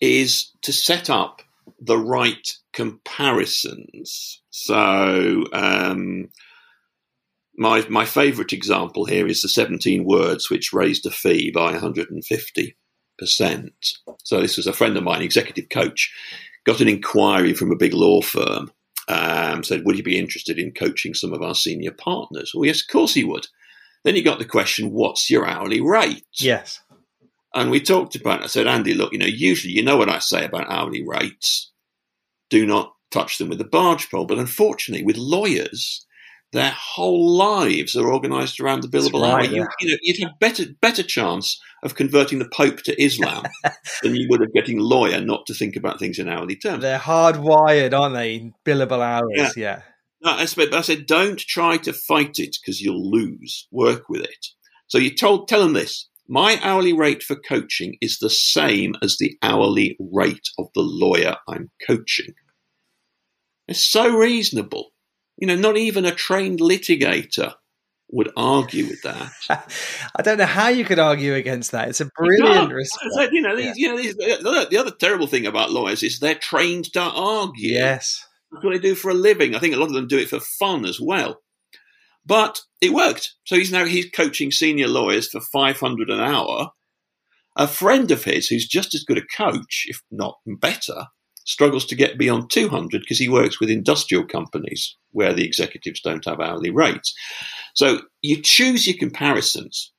is 0.00 0.52
to 0.62 0.72
set 0.72 1.08
up 1.08 1.42
the 1.80 1.98
right 1.98 2.56
comparisons. 2.72 4.42
So, 4.50 5.44
um, 5.52 6.28
my 7.56 7.86
my 7.88 8.04
favourite 8.04 8.52
example 8.52 9.04
here 9.04 9.26
is 9.26 9.42
the 9.42 9.48
17 9.48 10.04
words 10.04 10.50
which 10.50 10.72
raised 10.72 11.06
a 11.06 11.10
fee 11.10 11.50
by 11.50 11.72
150 11.72 12.76
percent. 13.22 13.72
So 14.24 14.40
this 14.40 14.56
was 14.56 14.66
a 14.66 14.72
friend 14.72 14.96
of 14.96 15.04
mine, 15.04 15.22
executive 15.22 15.68
coach, 15.68 16.12
got 16.64 16.80
an 16.80 16.88
inquiry 16.88 17.54
from 17.54 17.70
a 17.70 17.76
big 17.76 17.94
law 17.94 18.20
firm. 18.20 18.72
Um, 19.08 19.64
said, 19.64 19.84
"Would 19.84 19.96
he 19.96 20.02
be 20.02 20.18
interested 20.18 20.58
in 20.58 20.72
coaching 20.72 21.14
some 21.14 21.32
of 21.32 21.42
our 21.42 21.54
senior 21.54 21.92
partners?" 21.92 22.52
Well, 22.54 22.66
yes, 22.66 22.82
of 22.82 22.88
course 22.88 23.14
he 23.14 23.24
would. 23.24 23.46
Then 24.04 24.14
he 24.14 24.22
got 24.22 24.38
the 24.38 24.44
question, 24.44 24.92
"What's 24.92 25.30
your 25.30 25.46
hourly 25.46 25.80
rate?" 25.80 26.24
Yes. 26.34 26.80
And 27.54 27.70
we 27.70 27.80
talked 27.80 28.16
about 28.16 28.40
it. 28.40 28.44
I 28.44 28.46
said, 28.46 28.66
Andy, 28.66 28.94
look, 28.94 29.12
you 29.12 29.18
know, 29.18 29.26
usually 29.26 29.74
you 29.74 29.82
know 29.82 29.96
what 29.96 30.08
I 30.08 30.20
say 30.20 30.44
about 30.44 30.70
hourly 30.70 31.04
rates. 31.06 31.70
Do 32.48 32.64
not 32.66 32.94
touch 33.10 33.38
them 33.38 33.50
with 33.50 33.60
a 33.60 33.64
barge 33.64 34.10
pole. 34.10 34.24
But 34.24 34.38
unfortunately, 34.38 35.04
with 35.04 35.18
lawyers, 35.18 36.06
their 36.52 36.74
whole 36.76 37.34
lives 37.34 37.96
are 37.96 38.12
organised 38.12 38.60
around 38.60 38.82
the 38.82 38.88
billable 38.88 39.22
right, 39.22 39.48
hour. 39.48 39.54
Yeah. 39.54 39.62
You, 39.62 39.68
you, 39.80 39.90
know, 39.90 39.98
you'd 40.02 40.22
have 40.22 40.38
better 40.38 40.64
better 40.80 41.02
chance 41.02 41.60
of 41.82 41.94
converting 41.94 42.38
the 42.38 42.48
Pope 42.52 42.82
to 42.82 43.02
Islam 43.02 43.44
than 44.02 44.14
you 44.14 44.26
would 44.28 44.42
of 44.42 44.52
getting 44.52 44.78
a 44.78 44.82
lawyer 44.82 45.20
not 45.20 45.46
to 45.46 45.54
think 45.54 45.76
about 45.76 45.98
things 45.98 46.18
in 46.18 46.28
hourly 46.28 46.56
terms. 46.56 46.82
They're 46.82 46.98
hardwired, 46.98 47.98
aren't 47.98 48.14
they? 48.14 48.52
Billable 48.64 49.00
hours, 49.00 49.30
yeah. 49.34 49.50
yeah. 49.56 49.82
No, 50.22 50.32
I 50.32 50.44
said, 50.44 50.72
I 50.72 50.82
said, 50.82 51.06
don't 51.06 51.40
try 51.40 51.78
to 51.78 51.92
fight 51.92 52.38
it 52.38 52.56
because 52.60 52.80
you'll 52.80 53.10
lose. 53.10 53.66
Work 53.72 54.08
with 54.08 54.22
it. 54.22 54.46
So 54.86 54.98
you 54.98 55.14
told, 55.14 55.48
tell 55.48 55.60
them 55.62 55.72
this. 55.72 56.08
My 56.28 56.60
hourly 56.62 56.92
rate 56.92 57.22
for 57.22 57.34
coaching 57.34 57.96
is 58.00 58.18
the 58.18 58.30
same 58.30 58.94
as 59.02 59.16
the 59.18 59.36
hourly 59.42 59.96
rate 59.98 60.48
of 60.58 60.66
the 60.74 60.82
lawyer 60.82 61.36
I'm 61.48 61.70
coaching. 61.84 62.34
It's 63.66 63.84
so 63.84 64.14
reasonable. 64.14 64.92
You 65.38 65.46
know, 65.46 65.56
not 65.56 65.76
even 65.76 66.04
a 66.04 66.14
trained 66.14 66.60
litigator 66.60 67.54
would 68.12 68.30
argue 68.36 68.86
with 68.86 69.02
that. 69.02 69.32
I 70.16 70.22
don't 70.22 70.38
know 70.38 70.46
how 70.46 70.68
you 70.68 70.84
could 70.84 70.98
argue 70.98 71.34
against 71.34 71.72
that. 71.72 71.88
It's 71.88 72.00
a 72.00 72.10
brilliant 72.16 72.72
response. 72.72 73.30
You 73.32 73.40
know, 73.40 73.56
these, 73.56 73.66
yeah. 73.66 73.72
you 73.76 73.88
know 73.88 73.96
these, 73.96 74.14
the 74.14 74.76
other 74.78 74.90
terrible 74.90 75.26
thing 75.26 75.46
about 75.46 75.72
lawyers 75.72 76.02
is 76.02 76.18
they're 76.18 76.34
trained 76.34 76.92
to 76.92 77.00
argue. 77.00 77.72
Yes. 77.72 78.24
That's 78.52 78.64
what 78.64 78.74
they 78.74 78.78
do 78.78 78.94
for 78.94 79.10
a 79.10 79.14
living. 79.14 79.54
I 79.54 79.58
think 79.58 79.74
a 79.74 79.78
lot 79.78 79.88
of 79.88 79.94
them 79.94 80.06
do 80.06 80.18
it 80.18 80.28
for 80.28 80.40
fun 80.40 80.84
as 80.84 81.00
well. 81.00 81.40
But 82.24 82.60
it 82.80 82.92
worked. 82.92 83.34
So 83.44 83.56
he's 83.56 83.72
now 83.72 83.86
he's 83.86 84.10
coaching 84.10 84.50
senior 84.50 84.88
lawyers 84.88 85.28
for 85.28 85.40
500 85.40 86.10
an 86.10 86.20
hour. 86.20 86.70
A 87.56 87.66
friend 87.66 88.10
of 88.10 88.24
his 88.24 88.48
who's 88.48 88.68
just 88.68 88.94
as 88.94 89.04
good 89.04 89.18
a 89.18 89.22
coach, 89.36 89.84
if 89.86 90.02
not 90.10 90.36
better, 90.46 91.06
struggles 91.44 91.86
to 91.86 91.96
get 91.96 92.18
beyond 92.18 92.50
200 92.50 93.00
because 93.00 93.18
he 93.18 93.28
works 93.28 93.60
with 93.60 93.70
industrial 93.70 94.24
companies 94.24 94.96
where 95.10 95.32
the 95.32 95.44
executives 95.44 96.00
don't 96.00 96.24
have 96.24 96.40
hourly 96.40 96.70
rates. 96.70 97.14
So 97.74 98.00
you 98.20 98.42
choose 98.42 98.86
your 98.86 98.96
comparisons. 98.98 99.92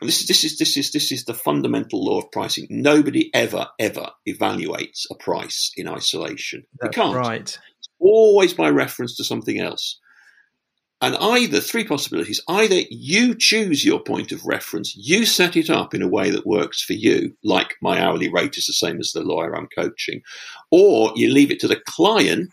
And 0.00 0.08
this 0.08 0.20
is 0.20 0.26
this 0.26 0.44
is 0.44 0.58
this 0.58 0.76
is 0.76 0.90
this 0.90 1.12
is 1.12 1.24
the 1.24 1.34
fundamental 1.34 2.04
law 2.04 2.18
of 2.18 2.32
pricing. 2.32 2.66
Nobody 2.68 3.30
ever 3.32 3.68
ever 3.78 4.10
evaluates 4.28 5.06
a 5.10 5.14
price 5.14 5.70
in 5.76 5.88
isolation. 5.88 6.64
That's 6.80 6.96
you 6.96 7.02
can't. 7.02 7.16
right. 7.16 7.58
It's 7.78 7.88
always 8.00 8.54
by 8.54 8.70
reference 8.70 9.16
to 9.16 9.24
something 9.24 9.60
else. 9.60 10.00
And 11.00 11.16
either 11.16 11.60
three 11.60 11.84
possibilities: 11.84 12.40
either 12.48 12.80
you 12.88 13.34
choose 13.34 13.84
your 13.84 14.00
point 14.00 14.32
of 14.32 14.46
reference, 14.46 14.94
you 14.96 15.26
set 15.26 15.56
it 15.56 15.68
up 15.68 15.92
in 15.92 16.02
a 16.02 16.08
way 16.08 16.30
that 16.30 16.46
works 16.46 16.82
for 16.82 16.94
you, 16.94 17.36
like 17.42 17.74
my 17.82 18.00
hourly 18.00 18.30
rate 18.30 18.56
is 18.56 18.66
the 18.66 18.72
same 18.72 18.98
as 18.98 19.12
the 19.12 19.20
lawyer 19.22 19.54
I'm 19.54 19.68
coaching, 19.76 20.22
or 20.70 21.12
you 21.14 21.30
leave 21.30 21.50
it 21.50 21.60
to 21.60 21.68
the 21.68 21.80
client 21.86 22.50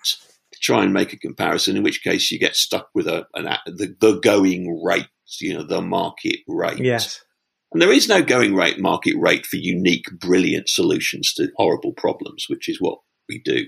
to 0.51 0.59
try 0.59 0.83
and 0.83 0.93
make 0.93 1.13
a 1.13 1.17
comparison. 1.17 1.77
In 1.77 1.83
which 1.83 2.03
case, 2.03 2.31
you 2.31 2.39
get 2.39 2.55
stuck 2.55 2.89
with 2.93 3.07
a 3.07 3.25
an, 3.35 3.45
the, 3.67 3.95
the 4.01 4.19
going 4.19 4.83
rate, 4.83 5.07
you 5.39 5.53
know, 5.53 5.63
the 5.63 5.81
market 5.81 6.39
rate. 6.47 6.79
Yes. 6.79 7.23
And 7.71 7.81
there 7.81 7.93
is 7.93 8.09
no 8.09 8.21
going 8.21 8.53
rate 8.53 8.79
market 8.79 9.15
rate 9.17 9.45
for 9.45 9.55
unique, 9.55 10.07
brilliant 10.19 10.67
solutions 10.67 11.33
to 11.35 11.51
horrible 11.55 11.93
problems, 11.93 12.47
which 12.49 12.67
is 12.67 12.81
what 12.81 12.99
we 13.29 13.39
do. 13.45 13.65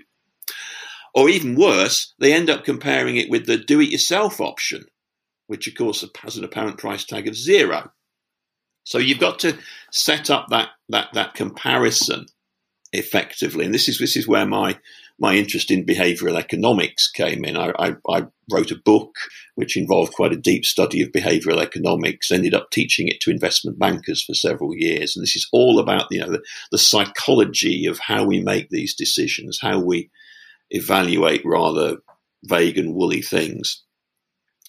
Or 1.13 1.29
even 1.29 1.55
worse, 1.55 2.13
they 2.19 2.33
end 2.33 2.49
up 2.49 2.65
comparing 2.65 3.17
it 3.17 3.29
with 3.29 3.45
the 3.45 3.57
do 3.57 3.79
it 3.79 3.91
yourself 3.91 4.41
option, 4.41 4.85
which 5.47 5.67
of 5.67 5.75
course 5.75 6.03
has 6.21 6.37
an 6.37 6.43
apparent 6.43 6.77
price 6.77 7.05
tag 7.05 7.27
of 7.27 7.35
zero. 7.35 7.91
So 8.83 8.97
you've 8.97 9.19
got 9.19 9.39
to 9.39 9.57
set 9.91 10.29
up 10.29 10.47
that, 10.49 10.69
that, 10.89 11.09
that 11.13 11.35
comparison 11.35 12.25
effectively. 12.91 13.65
And 13.65 13.73
this 13.73 13.87
is, 13.87 13.99
this 13.99 14.17
is 14.17 14.27
where 14.27 14.45
my, 14.45 14.77
my 15.19 15.35
interest 15.35 15.71
in 15.71 15.85
behavioral 15.85 16.37
economics 16.37 17.09
came 17.09 17.45
in. 17.45 17.57
I, 17.57 17.71
I, 17.79 17.95
I, 18.09 18.23
wrote 18.51 18.71
a 18.71 18.81
book 18.83 19.15
which 19.55 19.77
involved 19.77 20.11
quite 20.11 20.33
a 20.33 20.37
deep 20.37 20.65
study 20.65 21.01
of 21.01 21.13
behavioral 21.13 21.61
economics, 21.61 22.29
ended 22.29 22.53
up 22.53 22.69
teaching 22.71 23.07
it 23.07 23.21
to 23.21 23.31
investment 23.31 23.79
bankers 23.79 24.21
for 24.21 24.33
several 24.33 24.75
years. 24.75 25.15
And 25.15 25.23
this 25.23 25.37
is 25.37 25.47
all 25.53 25.79
about, 25.79 26.07
you 26.11 26.19
know, 26.19 26.29
the, 26.29 26.43
the 26.69 26.77
psychology 26.77 27.85
of 27.85 27.99
how 27.99 28.25
we 28.25 28.41
make 28.41 28.69
these 28.69 28.93
decisions, 28.93 29.59
how 29.61 29.79
we, 29.79 30.09
evaluate 30.73 31.45
rather 31.45 31.97
vague 32.43 32.77
and 32.77 32.93
woolly 32.93 33.21
things. 33.21 33.83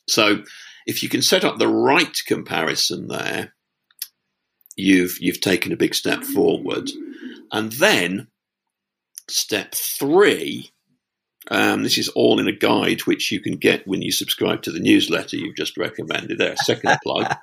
So 0.08 0.44
if 0.86 1.02
you 1.02 1.08
can 1.08 1.22
set 1.22 1.44
up 1.44 1.58
the 1.58 1.68
right 1.68 2.16
comparison 2.26 3.08
there, 3.08 3.54
you've 4.76 5.16
you've 5.20 5.40
taken 5.40 5.72
a 5.72 5.76
big 5.76 5.94
step 5.94 6.22
forward. 6.22 6.90
And 7.50 7.72
then 7.72 8.28
step 9.28 9.74
three, 9.74 10.70
um, 11.50 11.82
this 11.82 11.98
is 11.98 12.08
all 12.08 12.38
in 12.38 12.48
a 12.48 12.52
guide 12.52 13.02
which 13.02 13.32
you 13.32 13.40
can 13.40 13.56
get 13.56 13.86
when 13.86 14.02
you 14.02 14.12
subscribe 14.12 14.62
to 14.62 14.72
the 14.72 14.80
newsletter 14.80 15.36
you've 15.36 15.56
just 15.56 15.76
recommended 15.76 16.38
there. 16.38 16.56
Second 16.56 16.98
plug. 17.04 17.34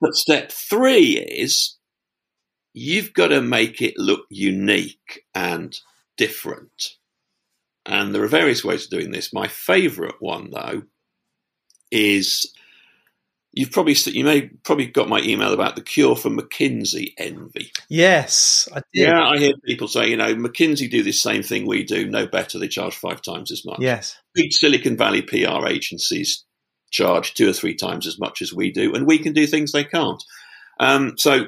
but 0.00 0.14
step 0.14 0.52
three 0.52 1.18
is 1.18 1.76
you've 2.72 3.14
got 3.14 3.28
to 3.28 3.40
make 3.40 3.80
it 3.80 3.94
look 3.96 4.26
unique 4.30 5.24
and 5.34 5.78
different. 6.16 6.96
And 7.86 8.14
there 8.14 8.22
are 8.22 8.28
various 8.28 8.64
ways 8.64 8.84
of 8.84 8.90
doing 8.90 9.10
this. 9.10 9.32
My 9.32 9.46
favourite 9.46 10.20
one, 10.20 10.50
though, 10.50 10.82
is 11.90 12.52
you've 13.54 13.70
probably 13.70 13.94
you 14.06 14.24
may 14.24 14.48
probably 14.64 14.86
got 14.86 15.08
my 15.08 15.20
email 15.20 15.52
about 15.52 15.76
the 15.76 15.82
cure 15.82 16.16
for 16.16 16.28
McKinsey 16.28 17.14
envy. 17.16 17.70
Yes, 17.88 18.68
I 18.72 18.80
did. 18.92 19.08
Yeah, 19.08 19.28
I 19.28 19.38
hear 19.38 19.52
people 19.64 19.88
say, 19.88 20.08
you 20.08 20.16
know, 20.16 20.34
McKinsey 20.34 20.90
do 20.90 21.02
this 21.02 21.22
same 21.22 21.42
thing 21.42 21.66
we 21.66 21.84
do, 21.84 22.08
no 22.08 22.26
better. 22.26 22.58
They 22.58 22.68
charge 22.68 22.96
five 22.96 23.22
times 23.22 23.52
as 23.52 23.64
much. 23.64 23.78
Yes, 23.80 24.16
big 24.34 24.52
Silicon 24.52 24.96
Valley 24.96 25.22
PR 25.22 25.66
agencies 25.66 26.44
charge 26.90 27.34
two 27.34 27.48
or 27.48 27.52
three 27.52 27.74
times 27.74 28.06
as 28.06 28.18
much 28.18 28.42
as 28.42 28.52
we 28.52 28.70
do, 28.70 28.94
and 28.94 29.06
we 29.06 29.18
can 29.18 29.32
do 29.32 29.46
things 29.46 29.72
they 29.72 29.84
can't. 29.84 30.22
Um, 30.80 31.14
so, 31.16 31.46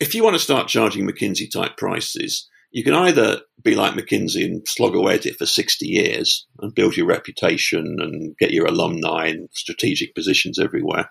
if 0.00 0.14
you 0.14 0.24
want 0.24 0.34
to 0.34 0.42
start 0.42 0.68
charging 0.68 1.06
McKinsey 1.06 1.50
type 1.50 1.76
prices, 1.76 2.48
you 2.76 2.84
can 2.84 2.92
either 2.92 3.40
be 3.62 3.74
like 3.74 3.94
McKinsey 3.94 4.44
and 4.44 4.62
slog 4.68 4.94
away 4.94 5.14
at 5.14 5.24
it 5.24 5.38
for 5.38 5.46
60 5.46 5.86
years 5.86 6.46
and 6.60 6.74
build 6.74 6.94
your 6.94 7.06
reputation 7.06 7.96
and 7.98 8.36
get 8.36 8.50
your 8.50 8.66
alumni 8.66 9.28
in 9.28 9.48
strategic 9.54 10.14
positions 10.14 10.58
everywhere. 10.58 11.08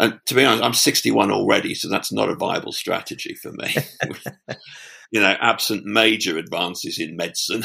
And 0.00 0.18
to 0.26 0.34
be 0.34 0.44
honest, 0.44 0.64
I'm 0.64 0.74
61 0.74 1.30
already, 1.30 1.76
so 1.76 1.88
that's 1.88 2.12
not 2.12 2.30
a 2.30 2.34
viable 2.34 2.72
strategy 2.72 3.36
for 3.36 3.52
me. 3.52 3.76
you 5.12 5.20
know, 5.20 5.36
absent 5.40 5.84
major 5.84 6.36
advances 6.36 6.98
in 6.98 7.14
medicine. 7.14 7.62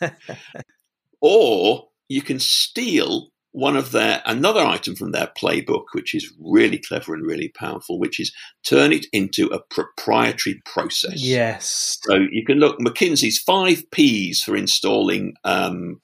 or 1.20 1.90
you 2.08 2.22
can 2.22 2.40
steal 2.40 3.28
one 3.52 3.76
of 3.76 3.92
their 3.92 4.22
another 4.26 4.60
item 4.60 4.96
from 4.96 5.12
their 5.12 5.30
playbook, 5.38 5.84
which 5.92 6.14
is 6.14 6.32
really 6.40 6.78
clever 6.78 7.14
and 7.14 7.24
really 7.24 7.48
powerful, 7.48 7.98
which 7.98 8.18
is 8.18 8.32
turn 8.66 8.92
it 8.92 9.06
into 9.12 9.46
a 9.46 9.60
proprietary 9.60 10.60
process. 10.64 11.22
Yes. 11.22 11.98
So 12.02 12.16
you 12.30 12.44
can 12.44 12.58
look 12.58 12.78
McKinsey's 12.78 13.38
five 13.38 13.90
P's 13.90 14.42
for 14.42 14.56
installing 14.56 15.34
um, 15.44 16.00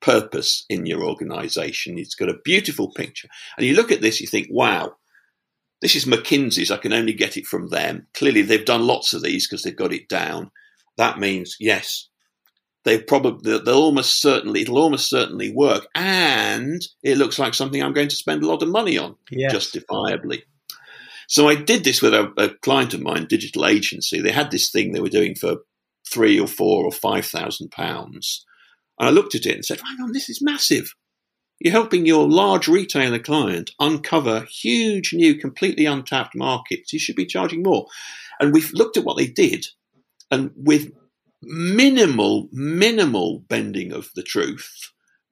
purpose 0.00 0.64
in 0.68 0.86
your 0.86 1.04
organization. 1.04 1.98
It's 1.98 2.14
got 2.14 2.28
a 2.28 2.38
beautiful 2.44 2.92
picture, 2.92 3.28
and 3.56 3.66
you 3.66 3.74
look 3.74 3.92
at 3.92 4.00
this, 4.00 4.20
you 4.20 4.26
think, 4.26 4.48
wow. 4.50 4.94
This 5.80 5.94
is 5.94 6.06
McKinsey's. 6.06 6.72
I 6.72 6.76
can 6.76 6.92
only 6.92 7.12
get 7.12 7.36
it 7.36 7.46
from 7.46 7.68
them. 7.68 8.08
Clearly, 8.12 8.42
they've 8.42 8.64
done 8.64 8.84
lots 8.84 9.14
of 9.14 9.22
these 9.22 9.46
because 9.46 9.62
they've 9.62 9.76
got 9.76 9.92
it 9.92 10.08
down. 10.08 10.50
That 10.96 11.20
means, 11.20 11.56
yes, 11.60 12.08
they 12.88 12.98
probably 12.98 13.58
they'll 13.58 13.74
almost 13.74 14.22
certainly 14.22 14.62
it'll 14.62 14.78
almost 14.78 15.10
certainly 15.10 15.52
work, 15.52 15.86
and 15.94 16.80
it 17.02 17.18
looks 17.18 17.38
like 17.38 17.52
something 17.52 17.82
I'm 17.82 17.92
going 17.92 18.08
to 18.08 18.16
spend 18.16 18.42
a 18.42 18.46
lot 18.46 18.62
of 18.62 18.70
money 18.70 18.96
on, 18.96 19.16
yes. 19.30 19.52
justifiably. 19.52 20.44
So 21.28 21.46
I 21.46 21.54
did 21.54 21.84
this 21.84 22.00
with 22.00 22.14
a, 22.14 22.32
a, 22.38 22.48
client 22.48 22.94
of 22.94 23.02
mine, 23.02 23.26
digital 23.26 23.66
agency. 23.66 24.22
They 24.22 24.32
had 24.32 24.50
this 24.50 24.70
thing 24.70 24.92
they 24.92 25.00
were 25.00 25.10
doing 25.10 25.34
for 25.34 25.56
three 26.10 26.40
or 26.40 26.46
four 26.46 26.86
or 26.86 26.90
five 26.90 27.26
thousand 27.26 27.70
pounds, 27.70 28.46
and 28.98 29.06
I 29.06 29.12
looked 29.12 29.34
at 29.34 29.44
it 29.44 29.54
and 29.54 29.64
said, 29.64 29.80
"Hang 29.80 30.02
on, 30.02 30.12
this 30.12 30.30
is 30.30 30.40
massive." 30.40 30.94
You're 31.60 31.72
helping 31.72 32.06
your 32.06 32.26
large 32.26 32.68
retailer 32.68 33.18
client 33.18 33.72
uncover 33.80 34.46
huge 34.48 35.12
new, 35.12 35.34
completely 35.34 35.86
untapped 35.86 36.36
markets. 36.36 36.92
You 36.92 37.00
should 37.00 37.16
be 37.16 37.26
charging 37.26 37.64
more. 37.64 37.86
And 38.38 38.54
we've 38.54 38.72
looked 38.72 38.96
at 38.96 39.04
what 39.04 39.18
they 39.18 39.26
did, 39.26 39.66
and 40.30 40.52
with 40.56 40.90
minimal, 41.42 42.48
minimal 42.52 43.44
bending 43.48 43.92
of 43.92 44.08
the 44.14 44.22
truth, 44.22 44.70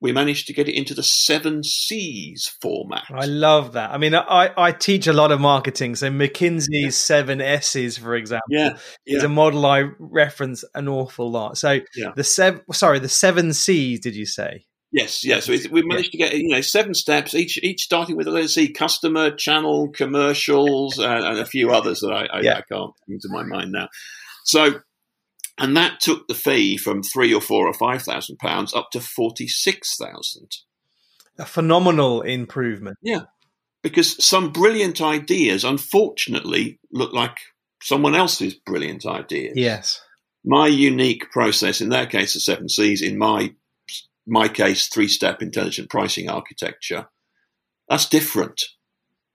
we 0.00 0.12
managed 0.12 0.46
to 0.46 0.52
get 0.52 0.68
it 0.68 0.76
into 0.76 0.94
the 0.94 1.02
seven 1.02 1.62
C's 1.62 2.54
format. 2.60 3.04
I 3.10 3.24
love 3.24 3.72
that. 3.72 3.90
I 3.90 3.98
mean, 3.98 4.14
I, 4.14 4.50
I 4.56 4.72
teach 4.72 5.06
a 5.06 5.12
lot 5.12 5.32
of 5.32 5.40
marketing. 5.40 5.96
So 5.96 6.10
McKinsey's 6.10 6.68
yeah. 6.70 6.90
seven 6.90 7.40
S's, 7.40 7.96
for 7.96 8.14
example, 8.14 8.46
yeah, 8.50 8.76
yeah. 9.06 9.16
is 9.16 9.24
a 9.24 9.28
model 9.28 9.64
I 9.64 9.84
reference 9.98 10.64
an 10.74 10.88
awful 10.88 11.30
lot. 11.30 11.56
So 11.56 11.80
the 12.14 12.24
seven, 12.24 12.60
sorry, 12.72 12.98
the 12.98 13.08
seven 13.08 13.52
C's, 13.52 14.00
did 14.00 14.14
you 14.14 14.26
say? 14.26 14.66
Yes, 14.92 15.24
yes. 15.24 15.46
So 15.46 15.56
we 15.70 15.82
managed 15.82 16.12
to 16.12 16.18
get 16.18 16.34
you 16.34 16.48
know 16.48 16.60
seven 16.60 16.94
steps 16.94 17.34
each, 17.34 17.58
each 17.62 17.82
starting 17.82 18.16
with 18.16 18.28
let's 18.28 18.54
see 18.54 18.72
customer, 18.72 19.30
channel, 19.30 19.88
commercials, 19.88 20.98
and, 20.98 21.24
and 21.24 21.38
a 21.38 21.46
few 21.46 21.70
others 21.70 22.00
that 22.00 22.12
I, 22.12 22.26
I, 22.26 22.38
I 22.38 22.42
can't 22.42 22.68
come 22.70 22.92
into 23.08 23.28
my 23.28 23.42
mind 23.42 23.72
now. 23.72 23.88
So 24.44 24.80
and 25.58 25.76
that 25.76 26.00
took 26.00 26.28
the 26.28 26.34
fee 26.34 26.76
from 26.76 27.02
three 27.02 27.32
or 27.32 27.40
four 27.40 27.66
or 27.66 27.74
five 27.74 28.02
thousand 28.02 28.38
pounds 28.38 28.74
up 28.74 28.90
to 28.92 29.00
forty 29.00 29.48
six 29.48 29.96
thousand. 29.96 30.50
A 31.38 31.44
phenomenal 31.44 32.22
improvement. 32.22 32.96
Yeah, 33.02 33.22
because 33.82 34.22
some 34.24 34.52
brilliant 34.52 35.00
ideas, 35.00 35.64
unfortunately, 35.64 36.78
look 36.92 37.12
like 37.12 37.38
someone 37.82 38.14
else's 38.14 38.54
brilliant 38.54 39.06
ideas. 39.06 39.54
Yes, 39.56 40.00
my 40.44 40.66
unique 40.66 41.30
process 41.30 41.80
in 41.80 41.88
their 41.88 42.06
case, 42.06 42.34
the 42.34 42.40
seven 42.40 42.68
C's. 42.68 43.02
In 43.02 43.18
my 43.18 43.54
my 44.26 44.48
case, 44.48 44.88
three 44.88 45.08
step 45.08 45.42
intelligent 45.42 45.90
pricing 45.90 46.28
architecture. 46.28 47.08
That's 47.88 48.08
different. 48.08 48.62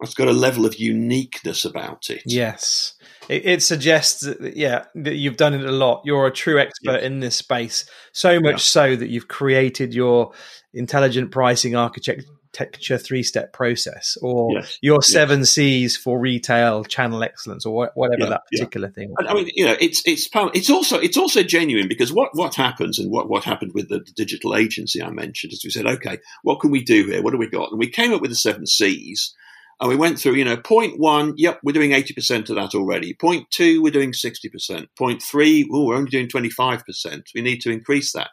It's 0.02 0.16
got 0.16 0.28
a 0.28 0.34
level 0.34 0.66
of 0.66 0.80
uniqueness 0.80 1.64
about 1.64 2.10
it. 2.10 2.24
Yes. 2.26 2.96
It, 3.32 3.46
it, 3.46 3.64
suggests 3.64 4.22
that, 4.22 4.58
yeah, 4.58 4.86
that 4.94 5.16
you've 5.16 5.38
done 5.38 5.54
it 5.54 5.64
a 5.64 5.72
lot. 5.72 6.02
You're 6.04 6.28
a 6.28 6.32
true 6.32 6.60
expert 6.60 6.96
yes. 6.96 7.04
in 7.04 7.22
this 7.22 7.36
space, 7.36 7.86
so 8.12 8.42
much 8.42 8.54
yeah. 8.54 8.58
so 8.58 8.96
that 8.98 9.08
you've 9.08 9.30
created 9.30 9.94
your 9.94 10.34
intelligent 10.74 11.32
pricing 11.32 11.74
architecture 11.74 12.98
three 12.98 13.24
step 13.24 13.54
process 13.54 14.18
or 14.22 14.50
Yes, 14.54 14.78
your 14.82 14.98
yes. 14.98 15.12
seven 15.12 15.46
C's 15.46 15.96
for 15.96 16.20
retail 16.20 16.84
channel 16.84 17.24
excellence 17.24 17.66
or 17.66 17.90
whatever 17.96 18.24
Yeah, 18.24 18.30
that 18.32 18.42
yeah. 18.52 18.60
particular 18.60 18.90
thing. 18.90 19.14
I 19.18 19.32
I 19.32 19.34
mean, 19.34 19.50
you 19.56 19.66
know, 19.66 19.78
it's 19.80 20.02
it's 20.06 20.28
it's 20.34 20.70
also 20.70 21.00
it's 21.00 21.18
also 21.18 21.42
genuine 21.42 21.88
because 21.88 22.12
what 22.12 22.32
what 22.34 22.56
happens 22.56 23.00
and 23.00 23.10
what 23.10 23.30
what 23.30 23.46
happened 23.46 23.72
with 23.74 23.88
the, 23.88 24.00
the 24.00 24.12
digital 24.12 24.58
agency 24.58 25.02
I 25.02 25.10
mentioned 25.10 25.54
is 25.54 25.64
we 25.64 25.70
said, 25.72 25.86
okay, 25.86 26.20
what 26.44 26.60
can 26.60 26.72
we 26.72 26.84
do 26.84 27.06
here? 27.06 27.24
What 27.24 27.32
do 27.32 27.38
we 27.38 27.48
got? 27.48 27.72
And 27.72 27.80
we 27.80 27.90
came 27.90 28.12
up 28.12 28.20
with 28.20 28.32
the 28.32 28.36
seven 28.36 28.68
C's, 28.68 29.34
and 29.82 29.90
we 29.90 29.96
went 29.96 30.20
through. 30.20 30.36
You 30.36 30.46
know, 30.46 30.58
point 30.58 31.00
one, 31.00 31.34
yep, 31.36 31.60
we're 31.64 31.74
doing 31.74 31.92
eighty 31.92 32.14
percent 32.14 32.50
of 32.50 32.56
that 32.56 32.76
already. 32.76 33.14
Point 33.16 33.50
two, 33.52 33.82
we're 33.82 33.92
doing 33.92 34.14
sixty 34.14 34.48
percent. 34.48 34.88
Point 34.98 35.22
three, 35.22 35.68
oh, 35.74 35.88
we're 35.88 35.96
only 35.96 36.12
doing 36.12 36.30
twenty 36.30 36.50
five 36.50 36.86
percent. 36.86 37.30
We 37.36 37.42
need 37.42 37.60
to 37.62 37.72
increase 37.72 38.14
that. 38.14 38.30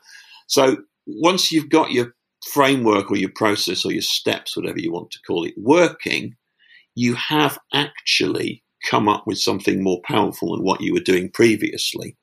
So 0.47 0.77
once 1.07 1.51
you've 1.51 1.71
got 1.71 1.91
your 1.91 2.15
framework 2.53 3.11
or 3.11 3.17
your 3.17 3.33
process 3.35 3.85
or 3.85 3.93
your 3.93 4.03
steps, 4.03 4.57
whatever 4.57 4.79
you 4.79 4.93
want 4.93 5.11
to 5.11 5.19
call 5.27 5.45
it, 5.45 5.55
working, 5.57 6.37
you 6.95 7.15
have 7.15 7.59
actually 7.75 8.63
come 8.89 9.09
up 9.09 9.25
with 9.27 9.39
something 9.39 9.83
more 9.83 10.01
powerful 10.05 10.55
than 10.55 10.65
what 10.65 10.81
you 10.81 10.93
were 10.93 11.01
doing 11.01 11.31
previously. 11.31 12.17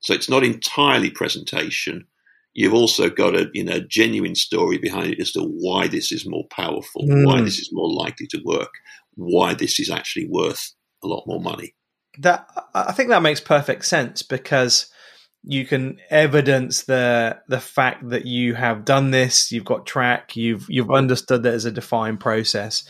So 0.00 0.12
it's 0.12 0.28
not 0.28 0.44
entirely 0.44 1.10
presentation. 1.10 2.06
You've 2.54 2.74
also 2.74 3.08
got 3.08 3.34
a 3.34 3.48
you 3.54 3.64
know 3.64 3.80
genuine 3.88 4.34
story 4.34 4.78
behind 4.78 5.12
it 5.12 5.20
as 5.20 5.32
to 5.32 5.40
why 5.42 5.88
this 5.88 6.12
is 6.12 6.26
more 6.26 6.44
powerful, 6.50 7.06
why 7.06 7.40
Mm. 7.40 7.44
this 7.44 7.58
is 7.58 7.70
more 7.72 7.90
likely 7.90 8.26
to 8.28 8.40
work, 8.44 8.70
why 9.14 9.54
this 9.54 9.80
is 9.80 9.90
actually 9.90 10.28
worth 10.30 10.72
a 11.02 11.06
lot 11.06 11.24
more 11.26 11.40
money. 11.40 11.74
That 12.18 12.46
I 12.74 12.84
I 12.88 12.92
think 12.92 13.08
that 13.08 13.22
makes 13.22 13.40
perfect 13.40 13.84
sense 13.86 14.22
because 14.22 14.90
you 15.44 15.66
can 15.66 15.98
evidence 16.10 16.82
the 16.84 17.38
the 17.48 17.58
fact 17.60 18.08
that 18.10 18.26
you 18.26 18.54
have 18.54 18.84
done 18.84 19.10
this, 19.10 19.50
you've 19.50 19.64
got 19.64 19.86
track, 19.86 20.36
you've 20.36 20.66
you've 20.68 20.90
understood 20.90 21.42
that 21.42 21.54
as 21.54 21.64
a 21.64 21.72
defined 21.72 22.20
process. 22.20 22.84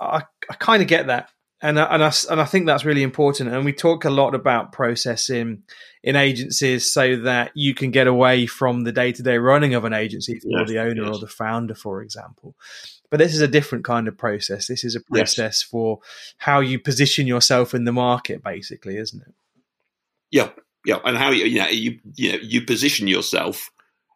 I, 0.00 0.22
I 0.50 0.54
kind 0.54 0.82
of 0.82 0.88
get 0.88 1.06
that, 1.08 1.30
and 1.62 1.80
I, 1.80 1.84
and 1.94 2.04
I 2.04 2.12
and 2.30 2.40
I 2.40 2.44
think 2.44 2.66
that's 2.66 2.84
really 2.84 3.02
important. 3.02 3.50
And 3.50 3.64
we 3.64 3.72
talk 3.72 4.04
a 4.04 4.10
lot 4.10 4.34
about 4.34 4.72
processing 4.72 5.62
in 6.02 6.14
agencies 6.16 6.92
so 6.92 7.16
that 7.22 7.50
you 7.54 7.74
can 7.74 7.90
get 7.90 8.06
away 8.06 8.46
from 8.46 8.84
the 8.84 8.92
day 8.92 9.12
to 9.12 9.22
day 9.22 9.38
running 9.38 9.74
of 9.74 9.84
an 9.84 9.92
agency 9.92 10.38
you're 10.42 10.60
Yes, 10.60 10.68
the 10.68 10.78
owner 10.78 11.04
yes. 11.04 11.16
or 11.16 11.18
the 11.18 11.26
founder, 11.26 11.74
for 11.74 12.02
example. 12.02 12.54
But 13.10 13.18
this 13.18 13.34
is 13.34 13.40
a 13.40 13.48
different 13.48 13.84
kind 13.84 14.06
of 14.08 14.18
process. 14.18 14.66
This 14.66 14.84
is 14.84 14.96
a 14.96 15.00
Yes. 15.12 15.34
process 15.34 15.62
for 15.62 16.00
how 16.38 16.60
you 16.60 16.78
position 16.78 17.26
yourself 17.26 17.74
in 17.74 17.84
the 17.84 17.92
market, 17.92 18.42
basically, 18.42 18.96
isn't 18.98 19.22
it? 19.22 19.34
Yeah, 20.30 20.50
yeah, 20.84 20.98
and 21.04 21.16
how 21.16 21.30
you 21.30 21.44
you 21.46 21.58
know 21.58 21.68
you 21.68 21.98
you 22.14 22.32
know 22.32 22.38
you 22.42 22.62
position 22.66 23.08
yourself 23.08 23.70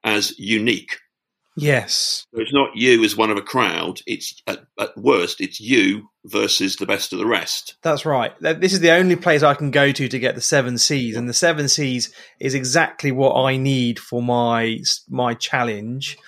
as 0.05 0.39
unique. 0.39 0.99
Yes. 1.63 2.27
So 2.35 2.41
it's 2.41 2.53
not 2.53 2.77
you 2.77 3.03
as 3.05 3.17
one 3.17 3.31
of 3.31 3.37
a 3.37 3.43
crowd. 3.43 4.01
It's 4.07 4.41
at, 4.47 4.61
at 4.79 4.97
worst, 4.97 5.41
it's 5.41 5.61
you 5.61 6.09
versus 6.27 6.77
the 6.77 6.87
best 6.87 7.13
of 7.13 7.19
the 7.19 7.27
rest. 7.27 7.77
That's 7.83 8.05
right. 8.05 8.33
This 8.41 8.73
is 8.73 8.81
the 8.81 8.91
only 8.93 9.17
place 9.17 9.43
I 9.43 9.55
can 9.55 9.71
go 9.71 9.91
to 9.93 10.09
to 10.09 10.19
get 10.19 10.35
the 10.35 10.41
seven 10.41 10.79
C's, 10.79 11.17
and 11.17 11.29
the 11.29 11.35
seven 11.35 11.69
C's 11.69 12.13
is 12.39 12.55
exactly 12.55 13.13
what 13.13 13.35
I 13.41 13.57
need 13.57 13.99
for 13.99 14.23
my 14.23 14.79
my 15.09 15.35
challenge. 15.35 16.19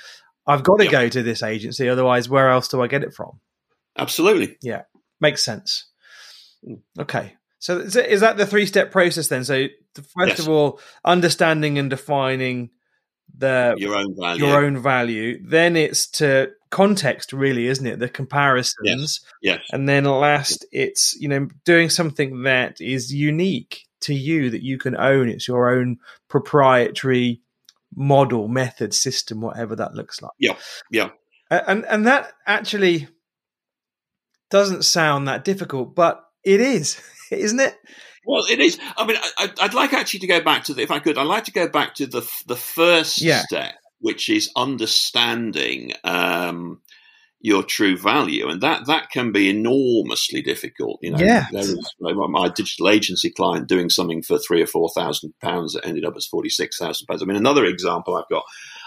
I've 0.47 0.63
got 0.65 0.79
to 0.79 0.85
Yeah. 0.85 0.91
go 0.91 1.09
to 1.09 1.23
this 1.23 1.43
agency, 1.43 1.89
otherwise, 1.89 2.29
where 2.29 2.51
else 2.51 2.69
do 2.69 2.83
I 2.83 2.87
get 2.89 3.05
it 3.05 3.15
from? 3.15 3.41
Absolutely. 3.97 4.57
Yeah, 4.63 4.83
makes 5.21 5.45
sense. 5.45 5.87
Mm. 6.67 6.81
Okay, 6.99 7.35
so 7.59 7.79
is, 7.79 8.21
that 8.21 8.37
the 8.37 8.47
three 8.47 8.67
step 8.67 8.91
process 8.91 9.29
then? 9.29 9.45
So 9.45 9.67
first 9.95 10.09
Yes. 10.31 10.39
of 10.41 10.49
all, 10.49 10.81
understanding 11.05 11.79
and 11.79 11.91
defining 11.91 12.71
the 13.37 13.75
Your 13.79 13.97
own 13.97 14.15
value. 14.19 14.47
your 14.47 14.65
own 14.65 14.83
value. 14.83 15.41
Then 15.45 15.77
it's 15.77 16.07
to 16.13 16.51
context, 16.71 17.33
really, 17.33 17.67
isn't 17.67 17.87
it? 17.87 17.99
The 17.99 18.09
comparisons. 18.09 19.21
Yes. 19.41 19.61
And 19.73 19.89
then 19.89 20.05
last, 20.05 20.67
it's 20.73 21.17
you 21.19 21.29
know 21.29 21.49
doing 21.65 21.91
something 21.91 22.43
that 22.43 22.81
is 22.81 23.13
unique 23.13 23.87
to 24.03 24.15
you 24.15 24.51
that 24.51 24.63
you 24.63 24.79
can 24.79 24.97
own. 24.97 25.29
It's 25.29 25.49
your 25.49 25.71
own 25.71 25.99
proprietary 26.29 27.41
model, 27.95 28.49
method, 28.49 28.95
system, 28.95 29.41
whatever 29.41 29.77
that 29.77 29.95
looks 29.95 30.21
like. 30.23 30.33
Yeah, 30.39 30.57
yeah. 30.91 31.11
And 31.51 31.85
and 31.87 32.07
that 32.07 32.33
actually 32.47 33.09
doesn't 34.51 34.85
sound 34.85 35.29
that 35.29 35.45
difficult, 35.45 35.95
but 35.95 36.23
it 36.45 36.61
is, 36.61 37.01
isn't 37.31 37.61
it? 37.61 37.77
Well, 38.27 38.45
it 38.49 38.61
is. 38.61 38.79
I 38.97 39.07
mean, 39.07 39.17
I, 39.17 39.31
I'd- 39.45 39.61
I'd 39.61 39.75
like 39.75 39.93
actually 39.93 40.21
to 40.21 40.27
go 40.27 40.41
back 40.41 40.65
to 40.65 40.75
the, 40.75 40.83
if 40.83 40.91
I 40.91 40.99
could, 41.01 41.19
I'd 41.19 41.27
like 41.27 41.45
to 41.45 41.53
go 41.53 41.69
back 41.69 41.95
to 41.97 42.07
the 42.07 42.29
the 42.47 42.57
first 42.57 43.21
Yeah. 43.21 43.43
step, 43.43 43.75
which 44.01 44.29
is 44.29 44.51
understanding 44.57 45.93
um, 46.05 46.81
your 47.41 47.63
true 47.65 47.97
value, 47.97 48.49
and 48.49 48.61
that 48.63 48.87
that 48.87 49.11
can 49.11 49.33
be 49.33 49.51
enormously 49.51 50.43
difficult. 50.43 51.01
You 51.03 51.11
know, 51.11 51.19
like, 52.01 52.15
my 52.31 52.49
digital 52.49 52.89
agency 52.89 53.31
client 53.31 53.67
doing 53.69 53.91
something 53.91 54.23
for 54.23 54.39
three 54.39 54.63
or 54.63 54.67
four 54.67 54.89
thousand 54.95 55.35
pounds 55.43 55.73
that 55.75 55.85
ended 55.87 56.05
up 56.05 56.15
as 56.17 56.27
forty 56.27 56.49
six 56.49 56.79
thousand 56.79 57.07
pounds. 57.09 57.23
I 57.23 57.27
mean, 57.27 57.37
another 57.37 57.65
example 57.65 58.17
I've 58.17 58.29
got, 58.29 58.45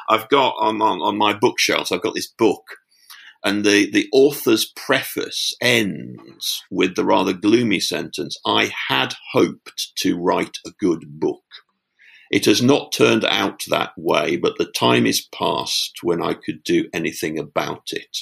I've 0.07 0.29
got 0.29 0.55
on, 0.59 0.81
on 0.81 1.01
on 1.01 1.17
my 1.17 1.33
bookshelves, 1.33 1.91
I've 1.91 2.01
got 2.01 2.15
this 2.15 2.27
book 2.31 2.63
and 3.43 3.63
the, 3.63 3.89
the 3.91 4.07
author's 4.11 4.65
preface 4.75 5.53
ends 5.61 6.63
with 6.71 6.95
the 6.95 7.05
rather 7.05 7.33
gloomy 7.33 7.79
sentence 7.79 8.37
I 8.45 8.71
had 8.87 9.13
hoped 9.33 9.91
to 9.97 10.17
write 10.17 10.57
a 10.65 10.71
good 10.79 11.19
book. 11.19 11.43
It 12.31 12.45
has 12.45 12.61
not 12.61 12.91
turned 12.91 13.23
out 13.23 13.63
that 13.67 13.91
way, 13.97 14.35
but 14.35 14.57
the 14.57 14.65
time 14.65 15.05
is 15.05 15.27
past 15.33 15.99
when 16.01 16.21
I 16.21 16.33
could 16.33 16.63
do 16.63 16.89
anything 16.91 17.37
about 17.37 17.89
it. 17.91 18.17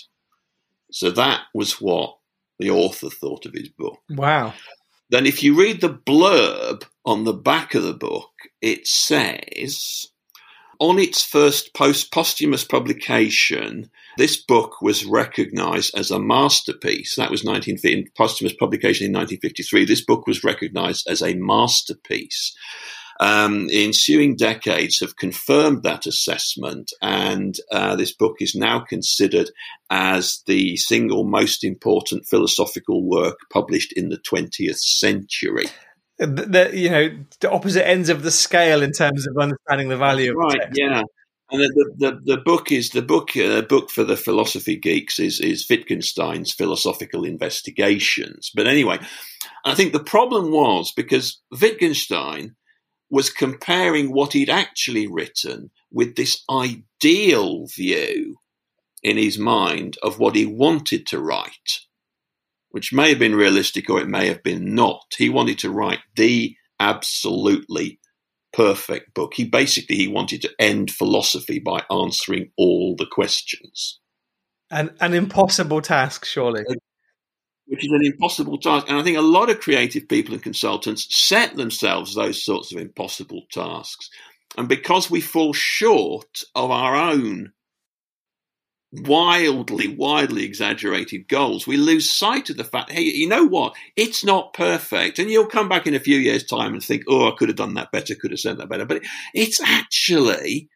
So 0.91 1.09
that 1.11 1.41
was 1.53 1.81
what 1.81 2.17
the 2.59 2.69
author 2.69 3.09
thought 3.09 3.45
of 3.45 3.53
his 3.53 3.69
book. 3.69 3.99
Wow. 4.09 4.53
Then, 5.09 5.25
if 5.25 5.43
you 5.43 5.55
read 5.55 5.81
the 5.81 5.89
blurb 5.89 6.83
on 7.05 7.23
the 7.23 7.33
back 7.33 7.75
of 7.75 7.83
the 7.83 7.93
book, 7.93 8.31
it 8.61 8.87
says 8.87 10.07
on 10.79 10.99
its 10.99 11.23
first 11.23 11.73
post 11.73 12.11
posthumous 12.11 12.63
publication, 12.63 13.89
this 14.17 14.37
book 14.37 14.81
was 14.81 15.05
recognized 15.05 15.95
as 15.97 16.11
a 16.11 16.19
masterpiece. 16.19 17.15
That 17.15 17.31
was 17.31 17.43
1950, 17.43 18.11
posthumous 18.15 18.55
publication 18.55 19.05
in 19.05 19.13
1953. 19.13 19.85
This 19.85 20.03
book 20.03 20.27
was 20.27 20.43
recognized 20.43 21.07
as 21.09 21.21
a 21.21 21.35
masterpiece. 21.35 22.55
Um, 23.19 23.67
the 23.67 23.85
ensuing 23.85 24.35
decades 24.35 24.99
have 24.99 25.17
confirmed 25.17 25.83
that 25.83 26.07
assessment, 26.07 26.91
and 27.01 27.55
uh, 27.71 27.95
this 27.95 28.11
book 28.11 28.37
is 28.39 28.55
now 28.55 28.79
considered 28.79 29.51
as 29.89 30.41
the 30.47 30.75
single 30.77 31.23
most 31.23 31.63
important 31.63 32.25
philosophical 32.25 33.07
work 33.07 33.37
published 33.51 33.93
in 33.93 34.09
the 34.09 34.17
20th 34.17 34.79
century. 34.79 35.67
The, 36.25 36.45
the 36.71 36.77
you 36.77 36.89
know 36.89 37.09
the 37.39 37.51
opposite 37.51 37.87
ends 37.87 38.09
of 38.09 38.23
the 38.23 38.31
scale 38.31 38.81
in 38.81 38.91
terms 38.91 39.27
of 39.27 39.37
understanding 39.37 39.89
the 39.89 39.97
value 39.97 40.31
of 40.31 40.37
right, 40.37 40.59
text. 40.61 40.79
yeah. 40.79 41.03
And 41.51 41.61
the, 41.61 41.93
the, 41.97 42.35
the 42.35 42.37
book 42.37 42.71
is 42.71 42.89
the 42.89 43.01
book 43.01 43.35
uh, 43.37 43.61
book 43.61 43.91
for 43.91 44.03
the 44.03 44.17
philosophy 44.17 44.75
geeks 44.75 45.19
is 45.19 45.39
is 45.39 45.67
Wittgenstein's 45.69 46.51
philosophical 46.51 47.25
investigations. 47.25 48.51
But 48.55 48.67
anyway, 48.67 48.99
I 49.65 49.75
think 49.75 49.93
the 49.93 49.99
problem 49.99 50.51
was 50.51 50.91
because 50.95 51.41
Wittgenstein 51.51 52.55
was 53.09 53.29
comparing 53.29 54.11
what 54.11 54.33
he'd 54.33 54.49
actually 54.49 55.05
written 55.05 55.69
with 55.91 56.15
this 56.15 56.43
ideal 56.49 57.67
view 57.67 58.37
in 59.03 59.17
his 59.17 59.37
mind 59.37 59.97
of 60.01 60.17
what 60.17 60.35
he 60.35 60.45
wanted 60.45 61.05
to 61.05 61.19
write, 61.19 61.81
which 62.73 62.91
may 62.91 63.09
have 63.09 63.19
been 63.19 63.35
realistic 63.35 63.87
or 63.87 64.01
it 64.01 64.07
may 64.07 64.27
have 64.27 64.41
been 64.41 64.73
not. 64.73 65.05
He 65.15 65.29
wanted 65.29 65.59
to 65.59 65.69
write 65.69 65.99
the 66.15 66.55
absolutely 66.79 67.99
perfect 68.51 69.13
book. 69.13 69.35
He 69.35 69.45
basically 69.45 69.95
he 69.95 70.07
wanted 70.07 70.41
to 70.41 70.51
end 70.57 70.89
philosophy 70.89 71.59
by 71.59 71.83
answering 71.91 72.49
all 72.57 72.95
the 72.95 73.05
questions, 73.05 73.99
An 74.71 74.89
an 74.99 75.13
impossible 75.13 75.81
task, 75.81 76.25
surely. 76.25 76.63
Uh, 76.67 76.73
which 77.67 77.85
is 77.85 77.91
an 77.91 78.03
impossible 78.03 78.57
task. 78.57 78.89
And 78.89 78.97
I 78.97 79.03
think 79.03 79.19
a 79.19 79.21
lot 79.21 79.51
of 79.51 79.59
creative 79.59 80.09
people 80.09 80.33
and 80.33 80.41
consultants 80.41 81.07
set 81.15 81.55
themselves 81.55 82.15
those 82.15 82.43
sorts 82.43 82.73
of 82.73 82.81
impossible 82.81 83.43
tasks. 83.51 84.09
And 84.57 84.67
because 84.67 85.11
we 85.11 85.21
fall 85.21 85.53
short 85.53 86.43
of 86.55 86.71
our 86.71 86.95
own 86.95 87.53
wildly, 88.93 89.87
wildly 89.87 90.43
exaggerated 90.43 91.27
goals, 91.27 91.65
we 91.65 91.77
lose 91.77 92.11
sight 92.11 92.49
of 92.49 92.57
the 92.57 92.63
fact, 92.63 92.91
hey, 92.91 93.01
you 93.01 93.27
know 93.27 93.45
what? 93.45 93.73
It's 93.95 94.23
not 94.23 94.53
perfect. 94.53 95.17
And 95.17 95.31
you'll 95.31 95.47
come 95.47 95.67
back 95.67 95.87
in 95.87 95.95
a 95.95 95.99
few 95.99 96.17
years' 96.17 96.45
time 96.45 96.73
and 96.73 96.83
think, 96.83 97.03
oh, 97.07 97.27
I 97.27 97.35
could 97.35 97.49
have 97.49 97.57
done 97.57 97.73
that 97.73 97.91
better, 97.91 98.15
could 98.15 98.31
have 98.31 98.39
said 98.39 98.57
that 98.57 98.69
better. 98.69 98.85
But 98.85 99.01
it's 99.33 99.59
actually, 99.61 100.69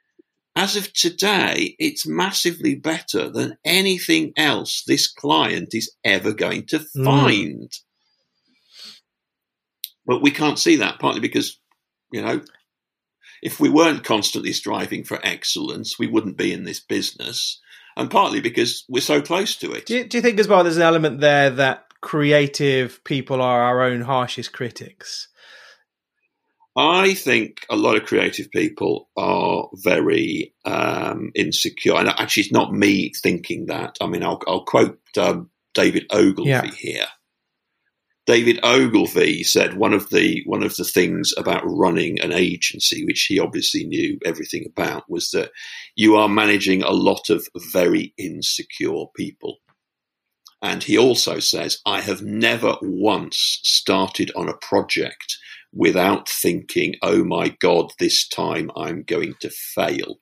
as 0.56 0.76
of 0.76 0.92
today, 0.94 1.76
it's 1.78 2.08
massively 2.08 2.74
better 2.74 3.30
than 3.30 3.58
anything 3.64 4.34
else 4.36 4.84
this 4.88 5.08
client 5.08 5.76
is 5.76 5.94
ever 6.04 6.34
going 6.34 6.66
to 6.68 6.80
Mm. 6.80 7.06
find. 7.06 7.72
But 10.08 10.22
we 10.22 10.32
can't 10.32 10.58
see 10.58 10.78
that, 10.78 11.00
partly 11.00 11.20
because, 11.22 11.60
you 12.12 12.22
know, 12.22 12.42
if 13.44 13.60
we 13.60 13.70
weren't 13.70 14.04
constantly 14.04 14.54
striving 14.54 15.04
for 15.04 15.20
excellence, 15.24 16.00
we 16.00 16.08
wouldn't 16.08 16.38
be 16.38 16.52
in 16.52 16.64
this 16.64 16.80
business. 16.80 17.62
And 17.98 18.10
partly 18.10 18.40
because 18.40 18.86
we're 18.88 19.02
so 19.02 19.22
close 19.22 19.56
to 19.58 19.74
it. 19.74 19.88
Do 19.88 19.98
you, 19.98 20.04
do 20.06 20.18
you 20.18 20.22
think 20.22 20.40
as 20.40 20.48
well 20.48 20.64
there's 20.64 20.78
an 20.78 20.84
element 20.84 21.20
there 21.20 21.50
that 21.50 21.86
creative 22.00 23.04
people 23.04 23.42
are 23.42 23.62
our 23.64 23.84
own 23.84 24.02
harshest 24.02 24.54
critics? 24.54 25.28
I 26.78 27.16
think 27.16 27.66
a 27.72 27.76
lot 27.76 27.98
of 27.98 28.06
creative 28.06 28.52
people 28.52 29.10
are 29.18 29.68
very 29.74 30.54
um, 30.64 31.32
insecure, 31.34 31.96
and 31.96 32.08
actually, 32.08 32.44
it's 32.44 32.52
not 32.52 32.72
me 32.72 33.12
thinking 33.20 33.66
that. 33.66 33.98
I 34.00 34.06
mean, 34.06 34.24
I'll, 34.24 34.40
I'll 34.48 34.64
quote 34.64 35.00
um, 35.18 35.50
David 35.74 36.06
Ogilvy 36.12 36.50
yeah. 36.52 36.66
here. 36.66 37.08
David 38.28 38.60
Ogilvy 38.62 39.42
said 39.44 39.78
one 39.78 39.94
of 39.94 40.10
the 40.10 40.44
one 40.46 40.62
of 40.62 40.76
the 40.76 40.84
things 40.84 41.34
about 41.38 41.64
running 41.66 42.20
an 42.20 42.34
agency, 42.34 43.06
which 43.06 43.26
he 43.30 43.40
obviously 43.40 43.86
knew 43.86 44.20
everything 44.26 44.66
about, 44.68 45.10
was 45.10 45.32
that 45.32 45.52
you 45.96 46.18
are 46.18 46.28
managing 46.28 46.84
a 46.84 46.92
lot 46.92 47.30
of 47.30 47.48
very 47.72 48.14
insecure 48.18 49.06
people. 49.16 49.58
And 50.62 50.84
he 50.84 50.98
also 50.98 51.40
says, 51.40 51.80
I 51.86 52.02
have 52.02 52.22
never 52.22 52.76
once 52.82 53.60
started 53.64 54.32
on 54.36 54.50
a 54.50 54.58
project 54.58 55.38
without 55.72 56.28
thinking, 56.28 56.96
oh 57.02 57.24
my 57.24 57.56
God, 57.60 57.92
this 57.98 58.28
time 58.28 58.72
I'm 58.76 59.04
going 59.04 59.36
to 59.40 59.50
fail. 59.50 60.20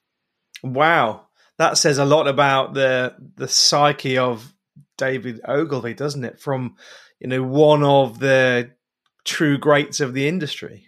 Wow. 0.62 1.28
That 1.58 1.78
says 1.78 1.98
a 1.98 2.06
lot 2.06 2.28
about 2.28 2.76
the 2.76 3.16
the 3.36 3.48
psyche 3.48 4.18
of 4.20 4.54
David 4.98 5.42
Ogilvy, 5.48 5.94
doesn't 5.94 6.24
it? 6.24 6.40
From, 6.40 6.76
you 7.26 7.30
know, 7.30 7.42
one 7.42 7.82
of 7.82 8.20
the 8.20 8.70
true 9.24 9.58
greats 9.58 10.00
of 10.00 10.14
the 10.14 10.28
industry. 10.28 10.86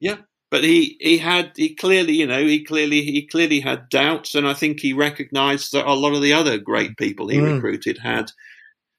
Yeah. 0.00 0.16
But 0.50 0.64
he, 0.64 0.96
he 1.00 1.18
had 1.18 1.52
he 1.54 1.74
clearly 1.74 2.14
you 2.14 2.26
know 2.26 2.42
he 2.42 2.64
clearly 2.64 3.02
he 3.02 3.26
clearly 3.26 3.60
had 3.60 3.90
doubts 3.90 4.34
and 4.34 4.48
I 4.48 4.54
think 4.54 4.80
he 4.80 4.94
recognised 4.94 5.72
that 5.72 5.86
a 5.86 5.92
lot 5.92 6.14
of 6.14 6.22
the 6.22 6.32
other 6.32 6.56
great 6.56 6.96
people 6.96 7.28
he 7.28 7.36
mm. 7.36 7.56
recruited 7.56 7.98
had 7.98 8.30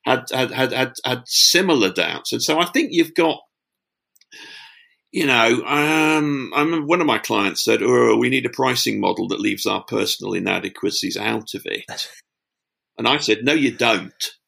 had, 0.05 0.25
had 0.31 0.51
had 0.51 0.71
had 0.71 0.93
had 1.03 1.23
similar 1.25 1.91
doubts 1.91 2.31
and 2.31 2.43
so 2.43 2.59
I 2.59 2.65
think 2.65 2.89
you've 2.91 3.15
got 3.15 3.39
you 5.11 5.25
know, 5.25 5.63
um, 5.65 6.51
I 6.53 6.61
remember 6.61 6.85
one 6.85 7.01
of 7.01 7.07
my 7.07 7.17
clients 7.17 7.63
said, 7.63 7.81
"Oh, 7.81 8.15
we 8.17 8.29
need 8.29 8.45
a 8.45 8.51
pricing 8.51 8.99
model 8.99 9.29
that 9.29 9.39
leaves 9.39 9.65
our 9.65 9.83
personal 9.83 10.33
inadequacies 10.33 11.17
out 11.17 11.55
of 11.55 11.65
it." 11.65 12.07
And 12.95 13.07
I 13.07 13.17
said, 13.17 13.43
"No, 13.43 13.53
you 13.53 13.71
don't." 13.71 14.38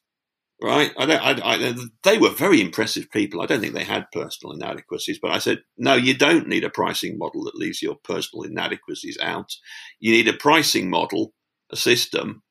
Right? 0.64 0.94
I 0.98 1.06
don't, 1.08 1.44
I, 1.44 1.54
I, 1.54 1.76
they 2.04 2.20
were 2.20 2.30
very 2.30 2.62
impressive 2.62 3.10
people. 3.10 3.42
I 3.42 3.48
don't 3.48 3.62
think 3.62 3.74
they 3.74 3.84
had 3.84 4.12
personal 4.12 4.54
inadequacies, 4.54 5.18
but 5.20 5.32
I 5.32 5.40
said, 5.40 5.64
"No, 5.78 5.96
you 5.96 6.16
don't 6.16 6.48
need 6.48 6.64
a 6.64 6.70
pricing 6.70 7.18
model 7.18 7.44
that 7.46 7.56
leaves 7.56 7.82
your 7.82 7.96
personal 7.96 8.44
inadequacies 8.44 9.18
out. 9.22 9.52
You 10.00 10.12
need 10.12 10.28
a 10.28 10.34
pricing 10.34 10.90
model, 10.90 11.34
a 11.72 11.76
system 11.76 12.44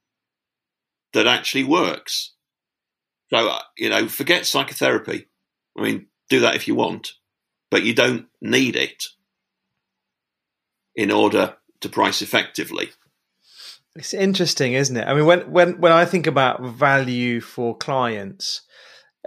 that 1.13 1.29
actually 1.29 1.65
works." 1.65 2.35
So, 3.33 3.49
uh, 3.49 3.63
you 3.79 3.91
know, 3.91 4.09
forget 4.09 4.45
psychotherapy. 4.45 5.27
I 5.79 5.83
mean, 5.83 6.09
do 6.29 6.41
that 6.41 6.57
if 6.57 6.67
you 6.67 6.75
want 6.75 7.13
but 7.71 7.85
you 7.85 7.95
don't 7.95 8.27
need 8.41 8.77
it 8.77 9.05
in 10.95 11.11
order 11.11 11.57
to 11.81 11.89
price 11.89 12.21
effectively. 12.21 12.91
It's 13.97 14.15
interesting, 14.15 14.75
isn't 14.75 14.97
it? 14.97 15.07
I 15.07 15.15
mean, 15.15 15.27
when 15.27 15.51
when 15.51 15.81
when 15.81 15.93
I 15.93 16.05
think 16.05 16.27
about 16.27 16.63
value 16.63 17.41
for 17.41 17.77
clients 17.77 18.63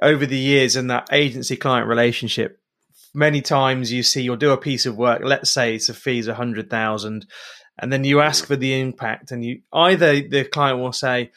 over 0.02 0.26
the 0.26 0.38
years 0.38 0.76
and 0.76 0.90
that 0.90 1.10
agency 1.12 1.58
client 1.58 1.88
relationship, 1.88 2.60
many 3.14 3.42
times 3.42 3.92
you 3.92 4.04
see 4.04 4.22
you'll 4.22 4.38
do 4.38 4.52
a 4.52 4.58
piece 4.58 4.86
of 4.86 4.96
work. 4.96 5.22
Let's 5.24 5.50
say 5.50 5.76
it's 5.76 5.90
a 5.90 5.94
fee's 5.94 6.28
a 6.28 6.36
hundred 6.36 6.70
thousand, 6.70 7.26
and 7.78 7.92
then 7.92 8.06
you 8.06 8.22
ask 8.22 8.46
for 8.46 8.56
the 8.56 8.80
impact, 8.80 9.32
and 9.32 9.44
you 9.44 9.62
either 9.74 10.22
the 10.22 10.46
client 10.46 10.80
will 10.80 10.94
say, 10.94 11.32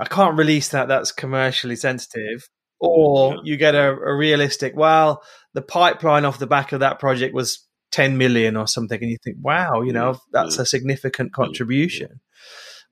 "I 0.00 0.06
can't 0.06 0.36
release 0.36 0.68
that; 0.70 0.88
that's 0.88 1.12
commercially 1.12 1.76
sensitive," 1.76 2.48
or 2.80 3.38
you 3.44 3.58
get 3.58 3.76
a, 3.76 3.90
a 3.90 4.14
realistic, 4.16 4.74
"Well, 4.74 5.22
the 5.54 5.62
pipeline 5.62 6.24
off 6.24 6.40
the 6.40 6.48
back 6.48 6.72
of 6.72 6.80
that 6.80 6.98
project 6.98 7.32
was 7.32 7.64
10 7.92 8.16
million 8.18 8.56
or 8.56 8.68
something 8.68 9.00
and 9.00 9.10
you 9.10 9.16
think 9.24 9.36
wow 9.40 9.80
you 9.82 9.92
know 9.92 10.12
mm. 10.12 10.18
that's 10.32 10.58
a 10.58 10.64
significant 10.64 11.30
mm. 11.30 11.32
Mm. 11.32 11.44
contribution 11.44 12.20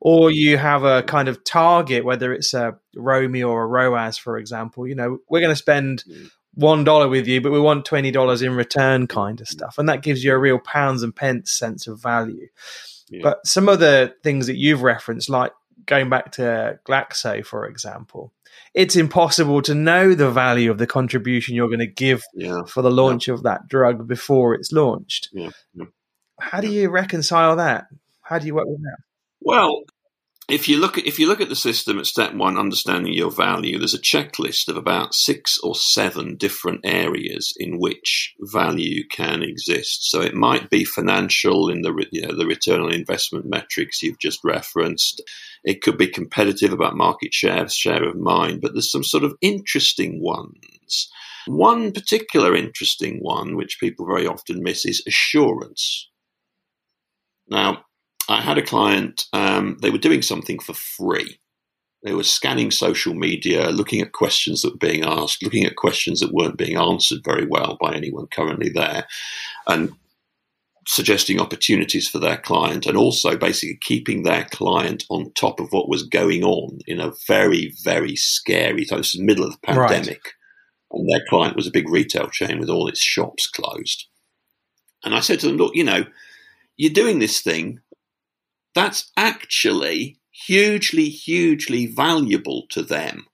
or 0.00 0.30
you 0.30 0.56
have 0.56 0.84
a 0.84 1.02
kind 1.02 1.28
of 1.28 1.42
target 1.44 2.04
whether 2.04 2.32
it's 2.32 2.54
a 2.54 2.76
ROMI 2.96 3.46
or 3.46 3.62
a 3.62 3.66
ROAS 3.66 4.18
for 4.18 4.38
example 4.38 4.86
you 4.86 4.94
know 4.94 5.18
we're 5.28 5.40
going 5.40 5.52
to 5.52 5.56
spend 5.56 6.04
one 6.54 6.84
dollar 6.84 7.08
with 7.08 7.26
you 7.26 7.40
but 7.40 7.52
we 7.52 7.60
want 7.60 7.86
$20 7.86 8.42
in 8.42 8.54
return 8.54 9.06
kind 9.06 9.40
of 9.40 9.46
mm. 9.46 9.50
stuff 9.50 9.76
and 9.78 9.88
that 9.88 10.02
gives 10.02 10.24
you 10.24 10.32
a 10.32 10.38
real 10.38 10.58
pounds 10.58 11.02
and 11.02 11.14
pence 11.14 11.52
sense 11.52 11.86
of 11.86 12.02
value 12.02 12.48
yeah. 13.10 13.20
but 13.22 13.46
some 13.46 13.68
of 13.68 13.78
the 13.80 14.14
things 14.22 14.46
that 14.46 14.56
you've 14.56 14.82
referenced 14.82 15.28
like 15.28 15.52
going 15.86 16.10
back 16.10 16.32
to 16.32 16.78
glaxo 16.86 17.44
for 17.44 17.66
example 17.66 18.32
it's 18.74 18.96
impossible 18.96 19.62
to 19.62 19.74
know 19.74 20.14
the 20.14 20.30
value 20.30 20.70
of 20.70 20.78
the 20.78 20.86
contribution 20.86 21.54
you're 21.54 21.68
going 21.68 21.78
to 21.78 21.86
give 21.86 22.22
yeah. 22.34 22.62
for 22.66 22.82
the 22.82 22.90
launch 22.90 23.28
yeah. 23.28 23.34
of 23.34 23.42
that 23.42 23.68
drug 23.68 24.06
before 24.06 24.54
it's 24.54 24.72
launched. 24.72 25.30
How 26.40 26.60
do 26.60 26.68
you 26.68 26.88
reconcile 26.88 27.56
that? 27.56 27.86
How 28.22 28.38
do 28.38 28.46
you 28.46 28.54
work 28.54 28.66
with 28.66 28.82
that? 28.82 28.98
Well, 29.40 29.84
if 30.48 30.66
you 30.66 30.78
look 30.78 30.96
at 30.96 31.06
if 31.06 31.18
you 31.18 31.28
look 31.28 31.42
at 31.42 31.50
the 31.50 31.56
system 31.56 31.98
at 31.98 32.06
step 32.06 32.32
one, 32.34 32.56
understanding 32.56 33.12
your 33.12 33.30
value, 33.30 33.78
there's 33.78 33.94
a 33.94 34.00
checklist 34.00 34.68
of 34.68 34.78
about 34.78 35.14
six 35.14 35.58
or 35.62 35.74
seven 35.74 36.36
different 36.36 36.80
areas 36.84 37.52
in 37.58 37.78
which 37.78 38.34
value 38.40 39.06
can 39.10 39.42
exist. 39.42 40.10
So 40.10 40.22
it 40.22 40.34
might 40.34 40.70
be 40.70 40.84
financial 40.84 41.68
in 41.68 41.82
the 41.82 41.92
you 42.10 42.22
know, 42.22 42.34
the 42.34 42.46
return 42.46 42.80
on 42.80 42.94
investment 42.94 43.44
metrics 43.44 44.02
you've 44.02 44.18
just 44.18 44.40
referenced. 44.42 45.22
It 45.64 45.82
could 45.82 45.98
be 45.98 46.08
competitive 46.08 46.72
about 46.72 46.96
market 46.96 47.34
share, 47.34 47.68
share 47.68 48.08
of 48.08 48.16
mind, 48.16 48.62
but 48.62 48.72
there's 48.72 48.90
some 48.90 49.04
sort 49.04 49.24
of 49.24 49.36
interesting 49.42 50.22
ones. 50.22 51.10
One 51.46 51.92
particular 51.92 52.54
interesting 52.56 53.18
one, 53.20 53.54
which 53.56 53.80
people 53.80 54.06
very 54.06 54.26
often 54.26 54.62
miss, 54.62 54.86
is 54.86 55.02
assurance. 55.06 56.08
Now, 57.48 57.84
I 58.28 58.42
had 58.42 58.58
a 58.58 58.62
client, 58.62 59.24
um, 59.32 59.78
they 59.80 59.90
were 59.90 59.98
doing 59.98 60.22
something 60.22 60.58
for 60.58 60.74
free. 60.74 61.38
They 62.04 62.14
were 62.14 62.22
scanning 62.22 62.70
social 62.70 63.14
media, 63.14 63.70
looking 63.70 64.00
at 64.00 64.12
questions 64.12 64.62
that 64.62 64.72
were 64.72 64.88
being 64.88 65.02
asked, 65.02 65.42
looking 65.42 65.64
at 65.64 65.76
questions 65.76 66.20
that 66.20 66.32
weren't 66.32 66.58
being 66.58 66.76
answered 66.76 67.24
very 67.24 67.46
well 67.46 67.76
by 67.80 67.94
anyone 67.94 68.28
currently 68.28 68.68
there, 68.68 69.06
and 69.66 69.92
suggesting 70.86 71.40
opportunities 71.40 72.08
for 72.08 72.18
their 72.18 72.36
client, 72.36 72.86
and 72.86 72.96
also 72.96 73.36
basically 73.36 73.78
keeping 73.82 74.22
their 74.22 74.44
client 74.44 75.04
on 75.10 75.32
top 75.32 75.58
of 75.58 75.72
what 75.72 75.88
was 75.88 76.02
going 76.02 76.44
on 76.44 76.78
in 76.86 77.00
a 77.00 77.12
very, 77.26 77.74
very 77.82 78.14
scary 78.14 78.84
time. 78.84 78.98
This 78.98 79.14
is 79.14 79.20
the 79.20 79.26
middle 79.26 79.44
of 79.44 79.52
the 79.52 79.66
pandemic. 79.66 80.08
Right. 80.08 80.32
And 80.92 81.10
their 81.10 81.24
client 81.28 81.56
was 81.56 81.66
a 81.66 81.72
big 81.72 81.88
retail 81.90 82.28
chain 82.28 82.58
with 82.58 82.70
all 82.70 82.88
its 82.88 83.02
shops 83.02 83.46
closed. 83.48 84.06
And 85.04 85.14
I 85.14 85.20
said 85.20 85.40
to 85.40 85.46
them, 85.46 85.56
look, 85.56 85.74
you 85.74 85.84
know, 85.84 86.04
you're 86.76 86.92
doing 86.92 87.18
this 87.18 87.42
thing 87.42 87.80
that's 88.74 89.10
actually 89.16 90.18
hugely, 90.46 91.08
hugely 91.08 91.86
valuable 91.86 92.66
to 92.70 92.82
them. 92.82 93.26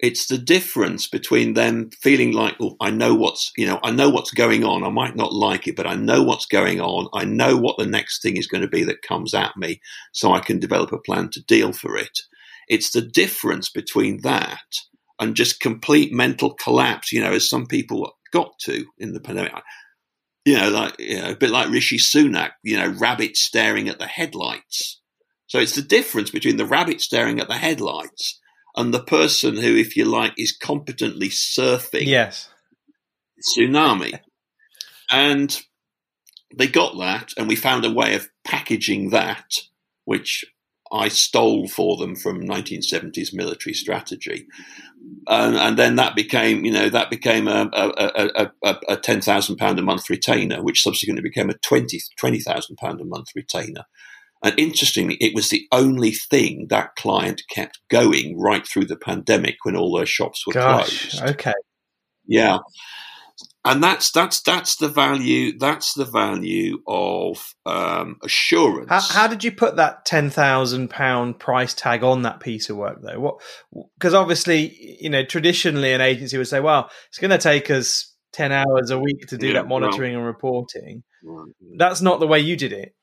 It's 0.00 0.26
the 0.26 0.38
difference 0.38 1.06
between 1.06 1.54
them 1.54 1.88
feeling 2.02 2.32
like, 2.32 2.56
oh, 2.60 2.76
I 2.80 2.90
know 2.90 3.14
what's, 3.14 3.52
you 3.56 3.66
know, 3.66 3.78
I 3.82 3.90
know 3.90 4.10
what's 4.10 4.32
going 4.32 4.64
on. 4.64 4.84
I 4.84 4.90
might 4.90 5.16
not 5.16 5.32
like 5.32 5.66
it, 5.66 5.76
but 5.76 5.86
I 5.86 5.94
know 5.94 6.22
what's 6.22 6.46
going 6.46 6.80
on. 6.80 7.08
I 7.14 7.24
know 7.24 7.56
what 7.56 7.78
the 7.78 7.86
next 7.86 8.20
thing 8.20 8.36
is 8.36 8.46
going 8.46 8.62
to 8.62 8.68
be 8.68 8.84
that 8.84 9.02
comes 9.02 9.34
at 9.34 9.56
me, 9.56 9.80
so 10.12 10.32
I 10.32 10.40
can 10.40 10.58
develop 10.58 10.92
a 10.92 10.98
plan 10.98 11.30
to 11.30 11.44
deal 11.44 11.72
for 11.72 11.96
it. 11.96 12.20
It's 12.68 12.90
the 12.90 13.02
difference 13.02 13.70
between 13.70 14.22
that 14.22 14.58
and 15.20 15.36
just 15.36 15.60
complete 15.60 16.12
mental 16.12 16.54
collapse, 16.54 17.12
you 17.12 17.22
know, 17.22 17.32
as 17.32 17.48
some 17.48 17.66
people 17.66 18.12
got 18.32 18.58
to 18.58 18.84
in 18.98 19.12
the 19.12 19.20
pandemic 19.20 19.54
you 20.44 20.56
know, 20.56 20.70
like 20.70 20.94
you 20.98 21.20
know, 21.20 21.30
a 21.30 21.36
bit 21.36 21.50
like 21.50 21.70
Rishi 21.70 21.98
Sunak, 21.98 22.52
you 22.62 22.76
know, 22.76 22.88
rabbit 22.88 23.36
staring 23.36 23.88
at 23.88 23.98
the 23.98 24.06
headlights. 24.06 25.00
So 25.46 25.58
it's 25.58 25.74
the 25.74 25.82
difference 25.82 26.30
between 26.30 26.56
the 26.56 26.66
rabbit 26.66 27.00
staring 27.00 27.40
at 27.40 27.48
the 27.48 27.54
headlights 27.54 28.40
and 28.76 28.92
the 28.92 29.02
person 29.02 29.56
who, 29.56 29.76
if 29.76 29.96
you 29.96 30.04
like, 30.04 30.32
is 30.36 30.56
competently 30.56 31.28
surfing 31.28 32.06
yes 32.06 32.48
tsunami. 33.44 34.20
And 35.10 35.62
they 36.56 36.66
got 36.66 36.96
that, 36.98 37.34
and 37.36 37.46
we 37.46 37.56
found 37.56 37.84
a 37.84 37.92
way 37.92 38.14
of 38.14 38.30
packaging 38.42 39.10
that, 39.10 39.44
which 40.06 40.46
I 40.90 41.08
stole 41.08 41.68
for 41.68 41.98
them 41.98 42.16
from 42.16 42.48
1970s 42.48 43.34
military 43.34 43.74
strategy. 43.74 44.46
And, 45.26 45.56
and, 45.56 45.78
then 45.78 45.96
that 45.96 46.14
became, 46.14 46.64
you 46.64 46.72
know, 46.72 46.90
that 46.90 47.08
became 47.08 47.48
a, 47.48 47.70
a, 47.72 48.50
a, 48.62 48.76
a 48.88 48.96
ten 48.96 49.22
thousand 49.22 49.56
pound 49.56 49.78
a 49.78 49.82
month 49.82 50.10
retainer, 50.10 50.62
which 50.62 50.82
subsequently 50.82 51.22
became 51.22 51.48
a 51.48 51.58
twenty 51.58 52.00
twenty 52.18 52.40
thousand 52.40 52.76
pound 52.76 53.00
a 53.00 53.04
month 53.04 53.28
retainer. 53.34 53.84
And 54.42 54.58
interestingly, 54.58 55.16
it 55.20 55.34
was 55.34 55.48
the 55.48 55.66
only 55.72 56.12
thing 56.12 56.66
that 56.68 56.96
client 56.96 57.42
kept 57.48 57.80
going 57.88 58.38
right 58.38 58.66
through 58.66 58.84
the 58.84 58.96
pandemic 58.96 59.56
when 59.62 59.76
all 59.76 59.96
their 59.96 60.04
shops 60.04 60.46
were 60.46 60.52
Gosh, 60.52 61.18
closed. 61.18 61.30
Okay. 61.36 61.54
Yeah. 62.26 62.58
And 63.64 63.82
that's 63.82 64.10
that's 64.10 64.42
that's 64.42 64.76
the 64.76 64.88
value 64.88 65.56
that's 65.58 65.94
the 65.94 66.04
value 66.04 66.82
of 66.86 67.54
um, 67.64 68.16
assurance. 68.22 68.90
How, 68.90 69.00
how, 69.00 69.26
did 69.26 69.42
you 69.42 69.52
put 69.52 69.76
that 69.76 70.04
ten 70.04 70.28
thousand 70.28 70.90
pound 70.90 71.38
price 71.38 71.72
tag 71.72 72.04
on 72.04 72.22
that 72.22 72.40
piece 72.40 72.68
of 72.68 72.76
work 72.76 73.00
though? 73.02 73.18
What 73.18 73.40
because 73.96 74.12
obviously 74.12 74.96
you 75.00 75.08
know 75.08 75.24
traditionally 75.24 75.92
an 75.92 76.02
agency 76.02 76.36
would 76.36 76.48
say, 76.48 76.60
well, 76.60 76.90
it's 77.08 77.18
going 77.18 77.30
to 77.30 77.38
take 77.38 77.70
us 77.70 78.14
ten 78.32 78.52
hours 78.52 78.90
a 78.90 78.98
week 78.98 79.28
to 79.28 79.38
do 79.38 79.48
yeah, 79.48 79.54
that 79.54 79.68
monitoring 79.68 80.14
and 80.14 80.26
reporting. 80.26 81.02
Right. 81.22 81.52
That's 81.78 82.02
not 82.02 82.20
the 82.20 82.26
way 82.26 82.40
you 82.40 82.56
did 82.56 82.72
it. 82.72 82.94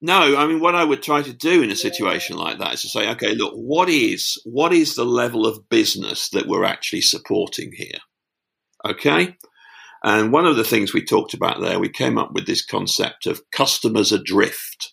No, 0.00 0.36
I 0.36 0.46
mean 0.46 0.60
what 0.60 0.74
I 0.74 0.84
would 0.84 1.02
try 1.02 1.20
to 1.20 1.32
do 1.34 1.62
in 1.62 1.70
a 1.70 1.76
situation 1.76 2.36
like 2.38 2.58
that 2.58 2.74
is 2.74 2.82
to 2.82 2.88
say, 2.88 3.10
okay, 3.10 3.34
look, 3.34 3.52
what 3.54 3.90
is 3.90 4.40
what 4.46 4.72
is 4.72 4.94
the 4.94 5.04
level 5.04 5.46
of 5.46 5.68
business 5.68 6.30
that 6.30 6.46
we're 6.46 6.64
actually 6.64 7.02
supporting 7.02 7.72
here? 7.76 7.98
Okay. 8.84 9.36
And 10.04 10.32
one 10.32 10.46
of 10.46 10.56
the 10.56 10.64
things 10.64 10.92
we 10.92 11.04
talked 11.04 11.32
about 11.32 11.60
there, 11.60 11.78
we 11.78 11.88
came 11.88 12.18
up 12.18 12.32
with 12.32 12.46
this 12.46 12.64
concept 12.64 13.26
of 13.26 13.48
customers 13.50 14.10
adrift. 14.10 14.92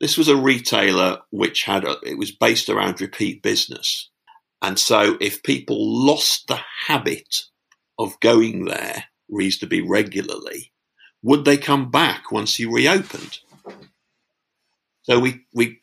This 0.00 0.18
was 0.18 0.26
a 0.26 0.36
retailer 0.36 1.18
which 1.30 1.62
had, 1.62 1.84
a, 1.84 1.96
it 2.02 2.18
was 2.18 2.32
based 2.32 2.68
around 2.68 3.00
repeat 3.00 3.42
business. 3.42 4.10
And 4.60 4.78
so 4.78 5.16
if 5.20 5.44
people 5.44 5.76
lost 5.78 6.48
the 6.48 6.60
habit 6.86 7.44
of 7.98 8.18
going 8.18 8.64
there 8.64 9.04
reasonably 9.28 9.80
regularly, 9.80 10.72
would 11.22 11.44
they 11.44 11.56
come 11.56 11.90
back 11.90 12.32
once 12.32 12.58
you 12.58 12.74
reopened? 12.74 13.38
So 15.02 15.20
we, 15.20 15.44
we 15.54 15.81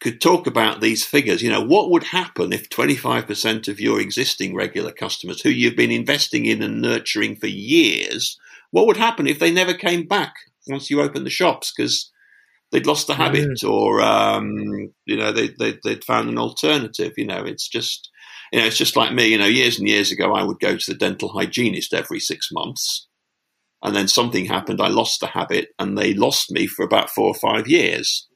could 0.00 0.20
talk 0.20 0.46
about 0.46 0.80
these 0.80 1.04
figures. 1.04 1.42
You 1.42 1.50
know, 1.50 1.62
what 1.62 1.90
would 1.90 2.04
happen 2.04 2.52
if 2.52 2.68
25% 2.68 3.68
of 3.68 3.80
your 3.80 4.00
existing 4.00 4.54
regular 4.54 4.92
customers 4.92 5.40
who 5.40 5.50
you've 5.50 5.76
been 5.76 5.90
investing 5.90 6.46
in 6.46 6.62
and 6.62 6.80
nurturing 6.80 7.36
for 7.36 7.48
years, 7.48 8.38
what 8.70 8.86
would 8.86 8.96
happen 8.96 9.26
if 9.26 9.38
they 9.38 9.50
never 9.50 9.74
came 9.74 10.06
back 10.06 10.34
once 10.68 10.90
you 10.90 11.00
opened 11.00 11.26
the 11.26 11.30
shops 11.30 11.72
because 11.74 12.10
they'd 12.70 12.86
lost 12.86 13.06
the 13.06 13.14
habit 13.14 13.48
mm. 13.62 13.68
or, 13.68 14.00
um, 14.00 14.92
you 15.06 15.16
know, 15.16 15.32
they, 15.32 15.48
they, 15.58 15.78
they'd 15.82 16.04
found 16.04 16.28
an 16.28 16.38
alternative? 16.38 17.14
You 17.16 17.26
know, 17.26 17.44
it's 17.44 17.66
just, 17.66 18.08
you 18.52 18.60
know, 18.60 18.66
it's 18.66 18.78
just 18.78 18.96
like 18.96 19.12
me. 19.12 19.28
You 19.28 19.38
know, 19.38 19.46
years 19.46 19.78
and 19.78 19.88
years 19.88 20.12
ago, 20.12 20.32
I 20.32 20.44
would 20.44 20.60
go 20.60 20.76
to 20.76 20.92
the 20.92 20.98
dental 20.98 21.30
hygienist 21.30 21.92
every 21.92 22.20
six 22.20 22.50
months. 22.52 23.06
And 23.82 23.94
then 23.94 24.08
something 24.08 24.44
happened. 24.44 24.80
I 24.80 24.88
lost 24.88 25.20
the 25.20 25.28
habit 25.28 25.68
and 25.78 25.96
they 25.96 26.12
lost 26.12 26.50
me 26.50 26.66
for 26.66 26.84
about 26.84 27.10
four 27.10 27.28
or 27.28 27.34
five 27.34 27.68
years 27.68 28.27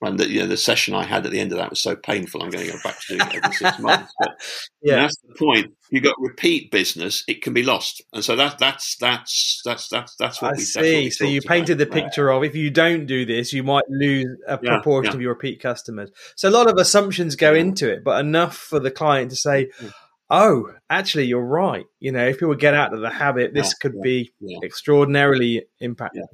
and 0.00 0.18
the, 0.18 0.28
you 0.28 0.40
know, 0.40 0.46
the 0.46 0.56
session 0.56 0.94
I 0.94 1.02
had 1.02 1.26
at 1.26 1.32
the 1.32 1.40
end 1.40 1.50
of 1.50 1.58
that 1.58 1.70
was 1.70 1.80
so 1.80 1.96
painful. 1.96 2.42
I'm 2.42 2.50
going 2.50 2.66
to 2.66 2.72
go 2.72 2.78
back 2.84 3.00
to 3.00 3.16
doing 3.16 3.28
it 3.28 3.34
every 3.34 3.52
six 3.52 3.78
months. 3.80 4.12
But 4.18 4.30
yeah, 4.82 5.02
that's 5.02 5.16
the 5.16 5.34
point. 5.34 5.72
You 5.90 6.00
got 6.00 6.14
repeat 6.20 6.70
business; 6.70 7.24
it 7.26 7.42
can 7.42 7.52
be 7.52 7.64
lost, 7.64 8.02
and 8.12 8.24
so 8.24 8.36
that, 8.36 8.58
that's 8.58 8.96
that's 8.96 9.60
that's 9.64 9.88
that's 9.88 10.14
that's 10.16 10.40
what 10.40 10.54
I 10.54 10.56
we 10.56 10.62
see. 10.62 11.10
So 11.10 11.24
you 11.24 11.40
painted 11.40 11.80
about. 11.80 11.94
the 11.94 12.00
picture 12.02 12.30
of 12.30 12.44
if 12.44 12.54
you 12.54 12.70
don't 12.70 13.06
do 13.06 13.26
this, 13.26 13.52
you 13.52 13.64
might 13.64 13.88
lose 13.88 14.26
a 14.46 14.58
yeah, 14.62 14.74
proportion 14.76 15.12
yeah. 15.12 15.16
of 15.16 15.22
your 15.22 15.32
repeat 15.34 15.60
customers. 15.60 16.10
So 16.36 16.48
a 16.48 16.50
lot 16.50 16.70
of 16.70 16.76
assumptions 16.76 17.34
go 17.34 17.54
into 17.54 17.90
it, 17.90 18.04
but 18.04 18.20
enough 18.20 18.56
for 18.56 18.78
the 18.78 18.90
client 18.90 19.30
to 19.30 19.36
say. 19.36 19.70
Mm. 19.80 19.92
Oh, 20.30 20.70
actually, 20.90 21.24
you're 21.24 21.40
right. 21.40 21.86
You 22.00 22.12
know, 22.12 22.26
if 22.28 22.38
people 22.38 22.54
get 22.54 22.74
out 22.74 22.92
of 22.92 23.00
the 23.00 23.08
habit, 23.08 23.54
this 23.54 23.72
could 23.72 23.98
be 24.02 24.30
extraordinarily 24.62 25.64
impactful. 25.82 26.26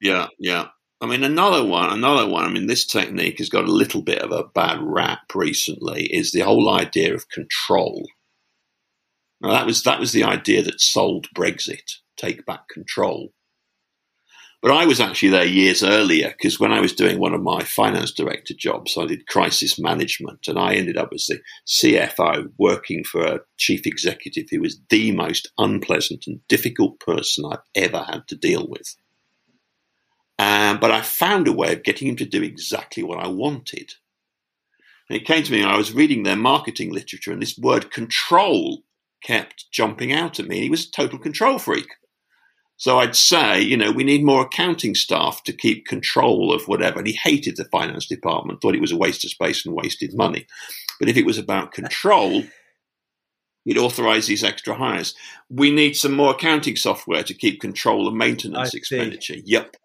Yeah, 0.00 0.26
yeah. 0.40 0.66
I 1.00 1.06
mean, 1.06 1.22
another 1.22 1.64
one, 1.64 1.92
another 1.92 2.26
one. 2.26 2.44
I 2.44 2.48
mean, 2.48 2.66
this 2.66 2.84
technique 2.84 3.38
has 3.38 3.48
got 3.48 3.64
a 3.64 3.72
little 3.72 4.02
bit 4.02 4.20
of 4.20 4.32
a 4.32 4.44
bad 4.44 4.78
rap 4.82 5.32
recently. 5.34 6.06
Is 6.06 6.32
the 6.32 6.40
whole 6.40 6.68
idea 6.68 7.14
of 7.14 7.28
control? 7.28 8.08
Now, 9.40 9.50
that 9.50 9.66
was 9.66 9.84
that 9.84 10.00
was 10.00 10.10
the 10.10 10.24
idea 10.24 10.62
that 10.62 10.80
sold 10.80 11.28
Brexit, 11.36 11.98
take 12.16 12.44
back 12.44 12.68
control. 12.68 13.32
But 14.60 14.72
I 14.72 14.86
was 14.86 15.00
actually 15.00 15.28
there 15.28 15.44
years 15.44 15.84
earlier 15.84 16.34
because 16.36 16.58
when 16.58 16.72
I 16.72 16.80
was 16.80 16.92
doing 16.92 17.20
one 17.20 17.32
of 17.32 17.42
my 17.42 17.62
finance 17.62 18.10
director 18.10 18.54
jobs, 18.58 18.98
I 18.98 19.06
did 19.06 19.28
crisis 19.28 19.78
management, 19.78 20.48
and 20.48 20.58
I 20.58 20.74
ended 20.74 20.96
up 20.96 21.10
as 21.14 21.26
the 21.26 21.38
CFO 21.68 22.50
working 22.58 23.04
for 23.04 23.24
a 23.24 23.40
chief 23.56 23.86
executive 23.86 24.46
who 24.50 24.60
was 24.60 24.80
the 24.90 25.12
most 25.12 25.52
unpleasant 25.58 26.24
and 26.26 26.40
difficult 26.48 26.98
person 26.98 27.44
I've 27.44 27.58
ever 27.76 28.02
had 28.02 28.26
to 28.28 28.36
deal 28.36 28.66
with. 28.68 28.96
Um, 30.38 30.78
but 30.78 30.90
I 30.90 31.00
found 31.00 31.48
a 31.48 31.52
way 31.52 31.72
of 31.72 31.82
getting 31.82 32.08
him 32.08 32.16
to 32.16 32.24
do 32.24 32.42
exactly 32.42 33.02
what 33.02 33.18
I 33.18 33.26
wanted. 33.28 33.94
And 35.08 35.16
it 35.16 35.26
came 35.26 35.42
to 35.42 35.52
me, 35.52 35.64
I 35.64 35.76
was 35.76 35.92
reading 35.92 36.22
their 36.22 36.36
marketing 36.36 36.92
literature, 36.92 37.32
and 37.32 37.42
this 37.42 37.58
word 37.58 37.90
control 37.90 38.82
kept 39.22 39.70
jumping 39.72 40.12
out 40.12 40.38
at 40.38 40.46
me. 40.46 40.60
He 40.60 40.70
was 40.70 40.86
a 40.86 40.90
total 40.90 41.18
control 41.18 41.58
freak. 41.58 41.88
So 42.76 43.00
I'd 43.00 43.16
say, 43.16 43.60
you 43.60 43.76
know, 43.76 43.90
we 43.90 44.04
need 44.04 44.24
more 44.24 44.42
accounting 44.42 44.94
staff 44.94 45.42
to 45.44 45.52
keep 45.52 45.86
control 45.86 46.52
of 46.54 46.68
whatever. 46.68 46.98
And 46.98 47.08
he 47.08 47.14
hated 47.14 47.56
the 47.56 47.64
finance 47.64 48.06
department, 48.06 48.60
thought 48.60 48.76
it 48.76 48.80
was 48.80 48.92
a 48.92 48.96
waste 48.96 49.24
of 49.24 49.30
space 49.30 49.66
and 49.66 49.74
wasted 49.74 50.16
money. 50.16 50.46
But 51.00 51.08
if 51.08 51.16
it 51.16 51.26
was 51.26 51.38
about 51.38 51.72
control, 51.72 52.44
he'd 53.64 53.78
authorize 53.78 54.28
these 54.28 54.44
extra 54.44 54.74
hires. 54.74 55.14
We 55.50 55.72
need 55.72 55.96
some 55.96 56.12
more 56.12 56.30
accounting 56.30 56.76
software 56.76 57.24
to 57.24 57.34
keep 57.34 57.60
control 57.60 58.06
of 58.06 58.14
maintenance 58.14 58.74
expenditure. 58.74 59.36
Yep. 59.44 59.76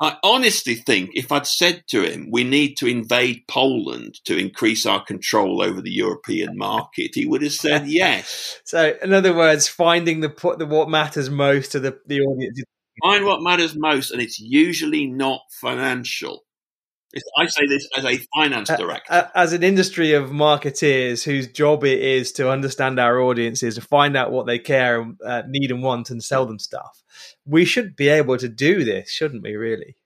I 0.00 0.16
honestly 0.22 0.76
think 0.76 1.10
if 1.14 1.32
I'd 1.32 1.46
said 1.46 1.82
to 1.88 2.02
him, 2.02 2.28
we 2.30 2.44
need 2.44 2.76
to 2.76 2.86
invade 2.86 3.44
Poland 3.48 4.20
to 4.26 4.36
increase 4.36 4.86
our 4.86 5.04
control 5.04 5.60
over 5.60 5.80
the 5.80 5.90
European 5.90 6.56
market, 6.56 7.14
he 7.14 7.26
would 7.26 7.42
have 7.42 7.52
said 7.52 7.86
yes. 7.88 8.60
so, 8.64 8.96
in 9.02 9.12
other 9.12 9.34
words, 9.34 9.66
finding 9.66 10.20
the, 10.20 10.56
the 10.58 10.66
what 10.66 10.88
matters 10.88 11.30
most 11.30 11.72
to 11.72 11.80
the, 11.80 11.98
the 12.06 12.20
audience. 12.20 12.62
Find 13.02 13.24
what 13.24 13.42
matters 13.42 13.76
most, 13.76 14.10
and 14.10 14.20
it's 14.20 14.40
usually 14.40 15.06
not 15.06 15.40
financial. 15.50 16.44
I 17.36 17.46
say 17.46 17.66
this 17.66 17.88
as 17.96 18.04
a 18.04 18.18
finance 18.34 18.68
director. 18.68 19.30
As 19.34 19.52
an 19.52 19.62
industry 19.62 20.12
of 20.12 20.30
marketeers 20.30 21.22
whose 21.22 21.46
job 21.48 21.84
it 21.84 22.00
is 22.00 22.32
to 22.32 22.50
understand 22.50 22.98
our 22.98 23.20
audiences, 23.20 23.76
to 23.76 23.80
find 23.80 24.16
out 24.16 24.32
what 24.32 24.46
they 24.46 24.58
care, 24.58 25.06
uh, 25.24 25.42
need, 25.48 25.70
and 25.70 25.82
want, 25.82 26.10
and 26.10 26.22
sell 26.22 26.46
them 26.46 26.58
stuff, 26.58 27.02
we 27.46 27.64
should 27.64 27.96
be 27.96 28.08
able 28.08 28.36
to 28.38 28.48
do 28.48 28.84
this, 28.84 29.10
shouldn't 29.10 29.42
we, 29.42 29.54
really? 29.54 29.96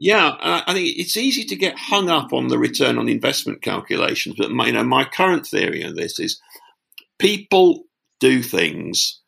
Yeah, 0.00 0.36
I 0.40 0.74
think 0.74 0.96
it's 0.96 1.16
easy 1.16 1.44
to 1.44 1.56
get 1.56 1.76
hung 1.76 2.08
up 2.08 2.32
on 2.32 2.46
the 2.46 2.58
return 2.58 2.98
on 2.98 3.08
investment 3.08 3.62
calculations, 3.62 4.36
but 4.38 4.52
my, 4.52 4.66
you 4.66 4.72
know, 4.72 4.84
my 4.84 5.04
current 5.04 5.44
theory 5.46 5.82
of 5.82 5.96
this 5.96 6.20
is 6.20 6.40
people 7.18 7.82
do 8.20 8.42
things 8.42 9.20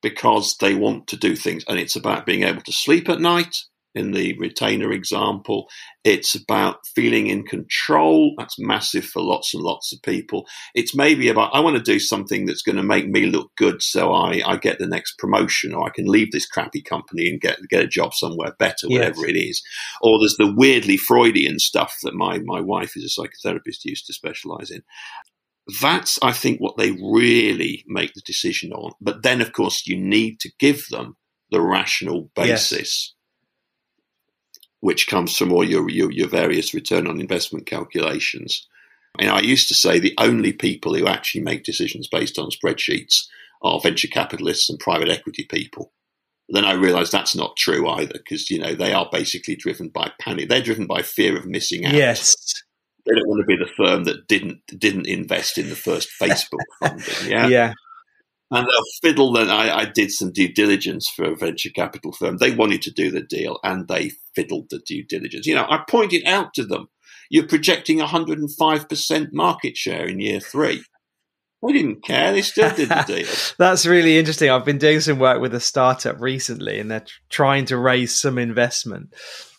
because 0.00 0.56
they 0.58 0.74
want 0.74 1.08
to 1.08 1.16
do 1.16 1.34
things, 1.34 1.64
and 1.66 1.78
it's 1.78 1.96
about 1.96 2.24
being 2.24 2.44
able 2.44 2.62
to 2.62 2.72
sleep 2.72 3.08
at 3.08 3.20
night 3.20 3.56
in 3.94 4.12
the 4.12 4.36
retainer 4.38 4.92
example. 4.92 5.68
It's 6.04 6.34
about 6.34 6.86
feeling 6.94 7.26
in 7.26 7.44
control. 7.44 8.34
That's 8.38 8.58
massive 8.58 9.04
for 9.04 9.20
lots 9.22 9.52
and 9.54 9.62
lots 9.62 9.92
of 9.92 10.02
people. 10.02 10.46
It's 10.74 10.94
maybe 10.94 11.28
about, 11.28 11.54
I 11.54 11.60
want 11.60 11.76
to 11.76 11.82
do 11.82 11.98
something 11.98 12.46
that's 12.46 12.62
going 12.62 12.76
to 12.76 12.82
make 12.82 13.08
me 13.08 13.26
look 13.26 13.50
good 13.56 13.82
so 13.82 14.12
I, 14.12 14.42
I 14.46 14.56
get 14.56 14.78
the 14.78 14.86
next 14.86 15.18
promotion 15.18 15.74
or 15.74 15.86
I 15.86 15.90
can 15.90 16.06
leave 16.06 16.32
this 16.32 16.46
crappy 16.46 16.82
company 16.82 17.28
and 17.28 17.40
get, 17.40 17.58
get 17.68 17.82
a 17.82 17.88
job 17.88 18.14
somewhere 18.14 18.54
better, 18.58 18.88
whatever 18.88 19.26
yes. 19.26 19.28
it 19.28 19.36
is. 19.36 19.62
Or 20.00 20.18
there's 20.18 20.36
the 20.36 20.54
weirdly 20.54 20.96
Freudian 20.96 21.58
stuff 21.58 21.98
that 22.02 22.14
my, 22.14 22.38
my 22.38 22.60
wife 22.60 22.96
is 22.96 23.04
a 23.04 23.20
psychotherapist 23.20 23.84
used 23.84 24.06
to 24.06 24.12
specialize 24.12 24.70
in. 24.70 24.82
That's, 25.80 26.18
I 26.22 26.32
think, 26.32 26.60
what 26.60 26.76
they 26.76 26.92
really 26.92 27.84
make 27.86 28.14
the 28.14 28.22
decision 28.22 28.72
on. 28.72 28.92
But 29.00 29.22
then, 29.22 29.40
of 29.40 29.52
course, 29.52 29.86
you 29.86 29.96
need 29.96 30.40
to 30.40 30.50
give 30.58 30.88
them 30.88 31.16
the 31.50 31.60
rational 31.60 32.30
basis. 32.34 33.14
Which 34.80 35.06
comes 35.06 35.36
from 35.36 35.52
all 35.52 35.64
your, 35.64 35.88
your, 35.90 36.10
your 36.10 36.28
various 36.28 36.72
return 36.72 37.06
on 37.06 37.20
investment 37.20 37.66
calculations. 37.66 38.66
And 39.18 39.28
I 39.30 39.40
used 39.40 39.68
to 39.68 39.74
say 39.74 39.98
the 39.98 40.14
only 40.18 40.52
people 40.52 40.94
who 40.94 41.06
actually 41.06 41.42
make 41.42 41.64
decisions 41.64 42.08
based 42.08 42.38
on 42.38 42.50
spreadsheets 42.50 43.26
are 43.62 43.80
venture 43.80 44.08
capitalists 44.08 44.70
and 44.70 44.78
private 44.78 45.08
equity 45.08 45.46
people. 45.50 45.92
Then 46.48 46.64
I 46.64 46.72
realized 46.72 47.12
that's 47.12 47.36
not 47.36 47.56
true 47.56 47.88
either 47.88 48.14
because 48.14 48.50
you 48.50 48.58
know 48.58 48.74
they 48.74 48.92
are 48.92 49.08
basically 49.10 49.54
driven 49.54 49.88
by 49.88 50.10
panic. 50.20 50.48
They're 50.48 50.62
driven 50.62 50.86
by 50.86 51.02
fear 51.02 51.36
of 51.36 51.46
missing 51.46 51.86
out. 51.86 51.94
Yes, 51.94 52.34
they 53.06 53.14
don't 53.14 53.28
want 53.28 53.40
to 53.40 53.46
be 53.46 53.56
the 53.56 53.70
firm 53.76 54.04
that 54.04 54.26
didn't 54.26 54.60
didn't 54.66 55.06
invest 55.06 55.58
in 55.58 55.68
the 55.68 55.76
first 55.76 56.08
Facebook 56.20 56.58
funding. 56.80 57.30
Yeah, 57.30 57.46
yeah. 57.46 57.72
And 58.50 58.66
they'll 58.66 59.10
fiddle. 59.10 59.32
Then 59.32 59.48
I, 59.48 59.80
I, 59.80 59.84
did 59.84 60.10
some 60.10 60.32
due 60.32 60.52
diligence 60.52 61.08
for 61.08 61.24
a 61.24 61.36
venture 61.36 61.70
capital 61.70 62.12
firm. 62.12 62.38
They 62.38 62.50
wanted 62.50 62.82
to 62.82 62.90
do 62.90 63.10
the 63.10 63.22
deal, 63.22 63.58
and 63.62 63.86
they 63.86 64.12
fiddled 64.34 64.66
the 64.70 64.80
due 64.80 65.04
diligence. 65.04 65.46
You 65.46 65.54
know, 65.54 65.66
I 65.68 65.84
pointed 65.88 66.26
out 66.26 66.52
to 66.54 66.64
them, 66.64 66.88
"You're 67.30 67.46
projecting 67.46 67.98
105 67.98 68.88
percent 68.88 69.32
market 69.32 69.76
share 69.76 70.06
in 70.06 70.18
year 70.18 70.40
three. 70.40 70.82
They 71.62 71.72
didn't 71.72 72.02
care. 72.02 72.32
They 72.32 72.42
still 72.42 72.74
did 72.74 72.88
the 72.88 73.04
deal. 73.06 73.28
That's 73.58 73.86
really 73.86 74.18
interesting. 74.18 74.50
I've 74.50 74.64
been 74.64 74.78
doing 74.78 75.00
some 75.00 75.18
work 75.18 75.40
with 75.40 75.54
a 75.54 75.60
startup 75.60 76.20
recently, 76.20 76.80
and 76.80 76.90
they're 76.90 77.04
trying 77.28 77.66
to 77.66 77.76
raise 77.76 78.16
some 78.16 78.38
investment. 78.38 79.14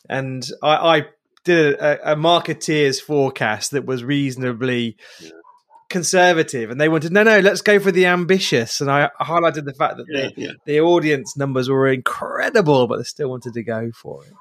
And 0.10 0.46
I, 0.64 0.98
I 0.98 1.06
did 1.46 1.76
a, 1.76 2.14
a, 2.14 2.16
marketeer's 2.16 3.00
forecast 3.00 3.72
that 3.72 3.86
was 3.86 4.04
reasonably 4.04 4.98
yeah 5.20 5.30
conservative, 5.92 6.72
and 6.72 6.82
they 6.82 6.90
wanted 6.90 7.12
no, 7.12 7.24
no, 7.24 7.40
let's 7.40 7.62
go 7.62 7.80
for 7.80 7.92
the 7.92 8.08
ambitious. 8.08 8.82
And 8.82 8.90
I 8.90 9.10
highlighted 9.22 9.66
the 9.66 9.74
fact 9.74 9.98
that 9.98 10.06
Yeah, 10.10 10.30
the, 10.36 10.42
yeah, 10.42 10.52
the 10.66 10.82
audience 10.82 11.38
numbers 11.38 11.70
were 11.70 11.88
incredible, 11.88 12.88
but 12.88 12.98
they 12.98 13.04
still 13.04 13.30
wanted 13.30 13.54
to 13.54 13.64
go 13.64 13.92
for 13.92 14.26
it. 14.26 14.34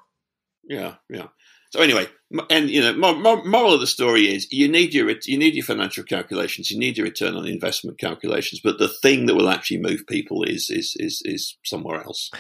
yeah, 0.65 0.95
yeah. 1.09 1.27
So 1.71 1.81
anyway, 1.81 2.09
and 2.49 2.69
you 2.69 2.81
know, 2.81 2.95
mor- 2.95 3.15
mor- 3.15 3.45
moral 3.45 3.75
of 3.75 3.81
the 3.81 3.87
story 3.87 4.23
is 4.35 4.51
you 4.53 4.69
need 4.69 4.93
your 4.93 5.09
you 5.25 5.39
need 5.39 5.55
your 5.55 5.65
financial 5.65 6.03
calculations, 6.03 6.71
you 6.71 6.79
need 6.79 6.97
your 6.97 7.07
return 7.07 7.37
on 7.37 7.47
investment 7.47 7.99
calculations, 7.99 8.61
but 8.63 8.79
the 8.79 8.89
thing 8.89 9.27
that 9.27 9.37
will 9.37 9.49
actually 9.49 9.79
move 9.79 10.07
people 10.09 10.43
is 10.43 10.69
is 10.71 10.97
is 10.99 11.23
is 11.25 11.57
somewhere 11.65 12.03
else. 12.03 12.31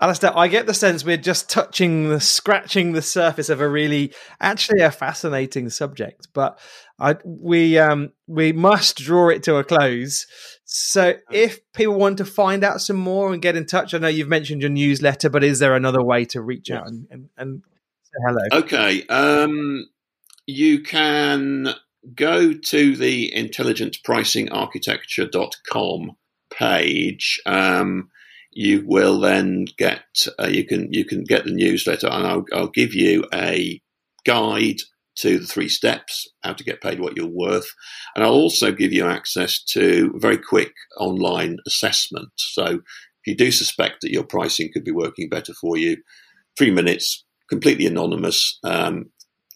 Alastair, 0.00 0.36
I 0.36 0.48
get 0.48 0.66
the 0.66 0.74
sense 0.74 1.04
we're 1.04 1.16
just 1.16 1.48
touching 1.48 2.08
the 2.10 2.20
scratching 2.20 2.92
the 2.92 3.00
surface 3.00 3.48
of 3.48 3.60
a 3.60 3.68
really 3.68 4.12
actually 4.40 4.82
a 4.82 4.90
fascinating 4.90 5.70
subject, 5.70 6.28
but 6.34 6.58
I, 6.98 7.16
we 7.24 7.78
um, 7.78 8.12
we 8.26 8.52
must 8.52 8.98
draw 8.98 9.28
it 9.28 9.44
to 9.44 9.54
a 9.56 9.64
close. 9.64 10.26
So, 10.64 11.14
if 11.30 11.60
people 11.72 11.98
want 11.98 12.18
to 12.18 12.24
find 12.24 12.64
out 12.64 12.80
some 12.80 12.96
more 12.96 13.32
and 13.32 13.40
get 13.42 13.56
in 13.56 13.66
touch, 13.66 13.94
I 13.94 13.98
know 13.98 14.08
you've 14.08 14.28
mentioned 14.28 14.60
your 14.60 14.70
newsletter, 14.70 15.28
but 15.28 15.42
is 15.42 15.58
there 15.58 15.74
another 15.74 16.00
way 16.02 16.24
to 16.26 16.40
reach 16.40 16.70
out 16.70 16.86
and, 16.86 17.08
and, 17.10 17.28
and 17.36 17.62
say 18.04 18.12
hello? 18.26 18.44
Okay, 18.60 19.04
um, 19.08 19.88
you 20.46 20.82
can 20.82 21.74
go 22.14 22.52
to 22.52 22.96
the 22.96 23.32
intelligentpricingarchitecture.com 23.36 26.16
page. 26.52 27.40
Um, 27.44 28.10
you 28.52 28.84
will 28.86 29.18
then 29.18 29.64
get 29.76 30.28
uh, 30.38 30.46
you 30.46 30.64
can 30.64 30.92
you 30.92 31.04
can 31.04 31.24
get 31.24 31.44
the 31.44 31.50
newsletter, 31.50 32.06
and 32.06 32.24
I'll, 32.26 32.44
I'll 32.52 32.68
give 32.68 32.94
you 32.94 33.24
a 33.34 33.82
guide 34.24 34.78
to 35.16 35.38
the 35.38 35.46
three 35.46 35.68
steps 35.68 36.28
how 36.42 36.52
to 36.52 36.64
get 36.64 36.80
paid 36.80 37.00
what 37.00 37.16
you're 37.16 37.26
worth, 37.26 37.70
and 38.14 38.24
I'll 38.24 38.32
also 38.32 38.72
give 38.72 38.92
you 38.92 39.06
access 39.06 39.62
to 39.72 40.12
a 40.14 40.18
very 40.18 40.38
quick 40.38 40.72
online 40.98 41.58
assessment. 41.66 42.30
So 42.36 42.64
if 42.64 43.26
you 43.26 43.36
do 43.36 43.50
suspect 43.50 44.02
that 44.02 44.12
your 44.12 44.24
pricing 44.24 44.70
could 44.72 44.84
be 44.84 44.92
working 44.92 45.28
better 45.28 45.54
for 45.54 45.76
you, 45.78 45.96
three 46.58 46.70
minutes, 46.70 47.24
completely 47.48 47.86
anonymous. 47.86 48.58
Um, 48.64 49.10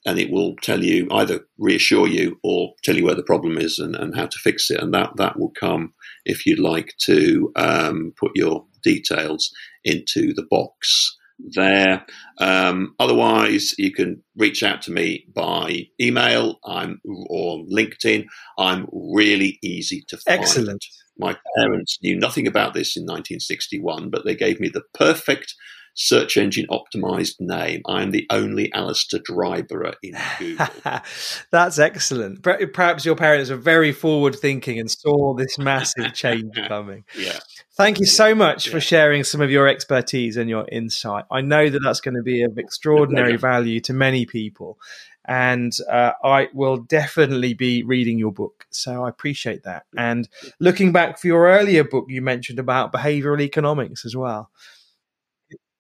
and 0.07 0.19
it 0.19 0.31
will 0.31 0.55
tell 0.63 0.83
you 0.83 1.07
either 1.11 1.41
reassure 1.59 2.07
you 2.07 2.39
or 2.43 2.73
tell 2.83 2.97
you 2.97 3.05
where 3.05 3.15
the 3.15 3.23
problem 3.23 3.59
is 3.59 3.79
and, 3.79 3.95
and 3.95 4.17
how 4.17 4.27
to 4.27 4.39
fix 4.39 4.71
it. 4.71 4.81
And 4.81 4.95
that, 4.95 5.11
that 5.17 5.39
will 5.39 5.53
come 5.61 5.93
if 6.25 6.47
you'd 6.47 6.61
like 6.61 6.95
to 7.03 7.53
um, 7.57 8.15
put 8.19 8.33
your 8.35 8.65
details 8.83 9.51
into 9.85 10.33
the 10.33 10.47
box 10.49 11.18
there. 11.39 12.05
Um, 12.39 12.95
otherwise, 12.99 13.75
you 13.79 13.93
can 13.93 14.23
reach 14.37 14.63
out 14.63 14.83
to 14.83 14.93
me 14.93 15.27
by 15.35 15.89
email 16.01 16.59
I'm, 16.65 17.01
or 17.29 17.65
LinkedIn. 17.65 18.27
I'm 18.59 18.87
really 18.93 19.59
easy 19.63 20.05
to 20.09 20.17
find. 20.19 20.41
Excellent. 20.41 20.85
My 21.19 21.37
parents 21.57 21.99
knew 22.03 22.17
nothing 22.17 22.47
about 22.47 22.75
this 22.75 22.97
in 22.97 23.03
1961, 23.03 24.11
but 24.11 24.25
they 24.25 24.37
gave 24.37 24.61
me 24.61 24.69
the 24.69 24.85
perfect 24.95 25.55
search 26.01 26.37
engine 26.37 26.65
optimized 26.71 27.35
name. 27.41 27.83
I'm 27.87 28.13
the 28.13 28.25
only 28.31 28.73
Alastair 28.73 29.19
Dryburgh 29.29 29.97
in 30.03 30.17
Google. 30.39 30.67
That's 31.51 31.79
excellent. 31.81 32.43
Perhaps 32.43 33.05
your 33.05 33.17
parents 33.17 33.51
were 33.51 33.57
very 33.57 33.91
forward 33.91 34.37
thinking 34.37 34.79
and 34.79 34.89
saw 34.89 35.35
this 35.35 35.59
massive 35.59 36.15
change 36.15 36.55
coming. 36.69 37.05
yeah. 37.19 37.41
Thank 37.77 37.99
you 37.99 38.07
so 38.07 38.33
much 38.35 38.67
Yeah. 38.67 38.73
for 38.75 38.81
sharing 38.81 39.25
some 39.25 39.41
of 39.41 39.51
your 39.51 39.67
expertise 39.67 40.37
and 40.37 40.49
your 40.49 40.67
insight. 40.71 41.25
I 41.33 41.41
know 41.41 41.69
that 41.69 41.81
that's 41.83 42.01
going 42.01 42.15
to 42.17 42.23
be 42.23 42.43
of 42.43 42.59
extraordinary 42.59 43.37
value 43.37 43.81
to 43.81 43.93
many 43.93 44.25
people. 44.25 44.79
And 45.27 45.73
uh, 45.91 46.13
I 46.25 46.49
will 46.55 46.79
definitely 46.79 47.55
be 47.55 47.83
reading 47.83 48.19
your 48.19 48.33
book. 48.33 48.67
So 48.71 49.05
I 49.05 49.09
appreciate 49.09 49.65
that. 49.65 49.85
And 49.97 50.29
looking 50.61 50.93
back 50.93 51.19
for 51.19 51.27
your 51.27 51.49
earlier 51.49 51.83
book, 51.85 52.07
you 52.09 52.23
mentioned 52.23 52.59
about 52.61 52.93
behavioral 52.93 53.41
economics 53.41 54.05
as 54.07 54.17
well. 54.17 54.51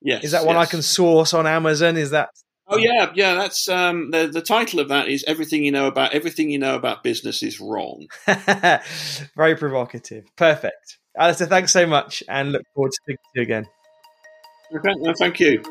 Yes. 0.01 0.24
Is 0.24 0.30
that 0.32 0.46
one 0.46 0.57
I 0.57 0.66
can 0.66 0.82
source 0.82 1.34
on 1.34 1.46
Amazon? 1.46 1.96
Is 1.96 2.11
that 2.11 2.30
Oh 2.70 2.76
yeah, 2.76 3.11
yeah. 3.14 3.34
That's 3.34 3.66
um, 3.68 4.11
the 4.11 4.26
the 4.26 4.42
title 4.42 4.78
of 4.78 4.88
that 4.88 5.09
is 5.09 5.24
everything 5.26 5.64
you 5.64 5.72
know 5.72 5.86
about 5.86 6.12
everything 6.12 6.51
you 6.51 6.59
know 6.59 6.74
about 6.74 7.03
business 7.03 7.42
is 7.42 7.61
wrong. 7.61 8.07
very 9.36 9.57
provocative? 9.57 10.24
Perfect. 10.36 10.99
Alastair, 11.18 11.46
thanks 11.46 11.72
so 11.72 11.86
much 11.86 12.22
and 12.28 12.53
look 12.53 12.62
forward 12.74 12.90
to 12.90 12.96
speaking 13.03 13.18
to 13.34 13.40
you 13.40 13.42
again. 13.42 13.66
Okay, 14.76 14.92
no, 14.99 15.14
thank 15.14 15.40
you. 15.40 15.62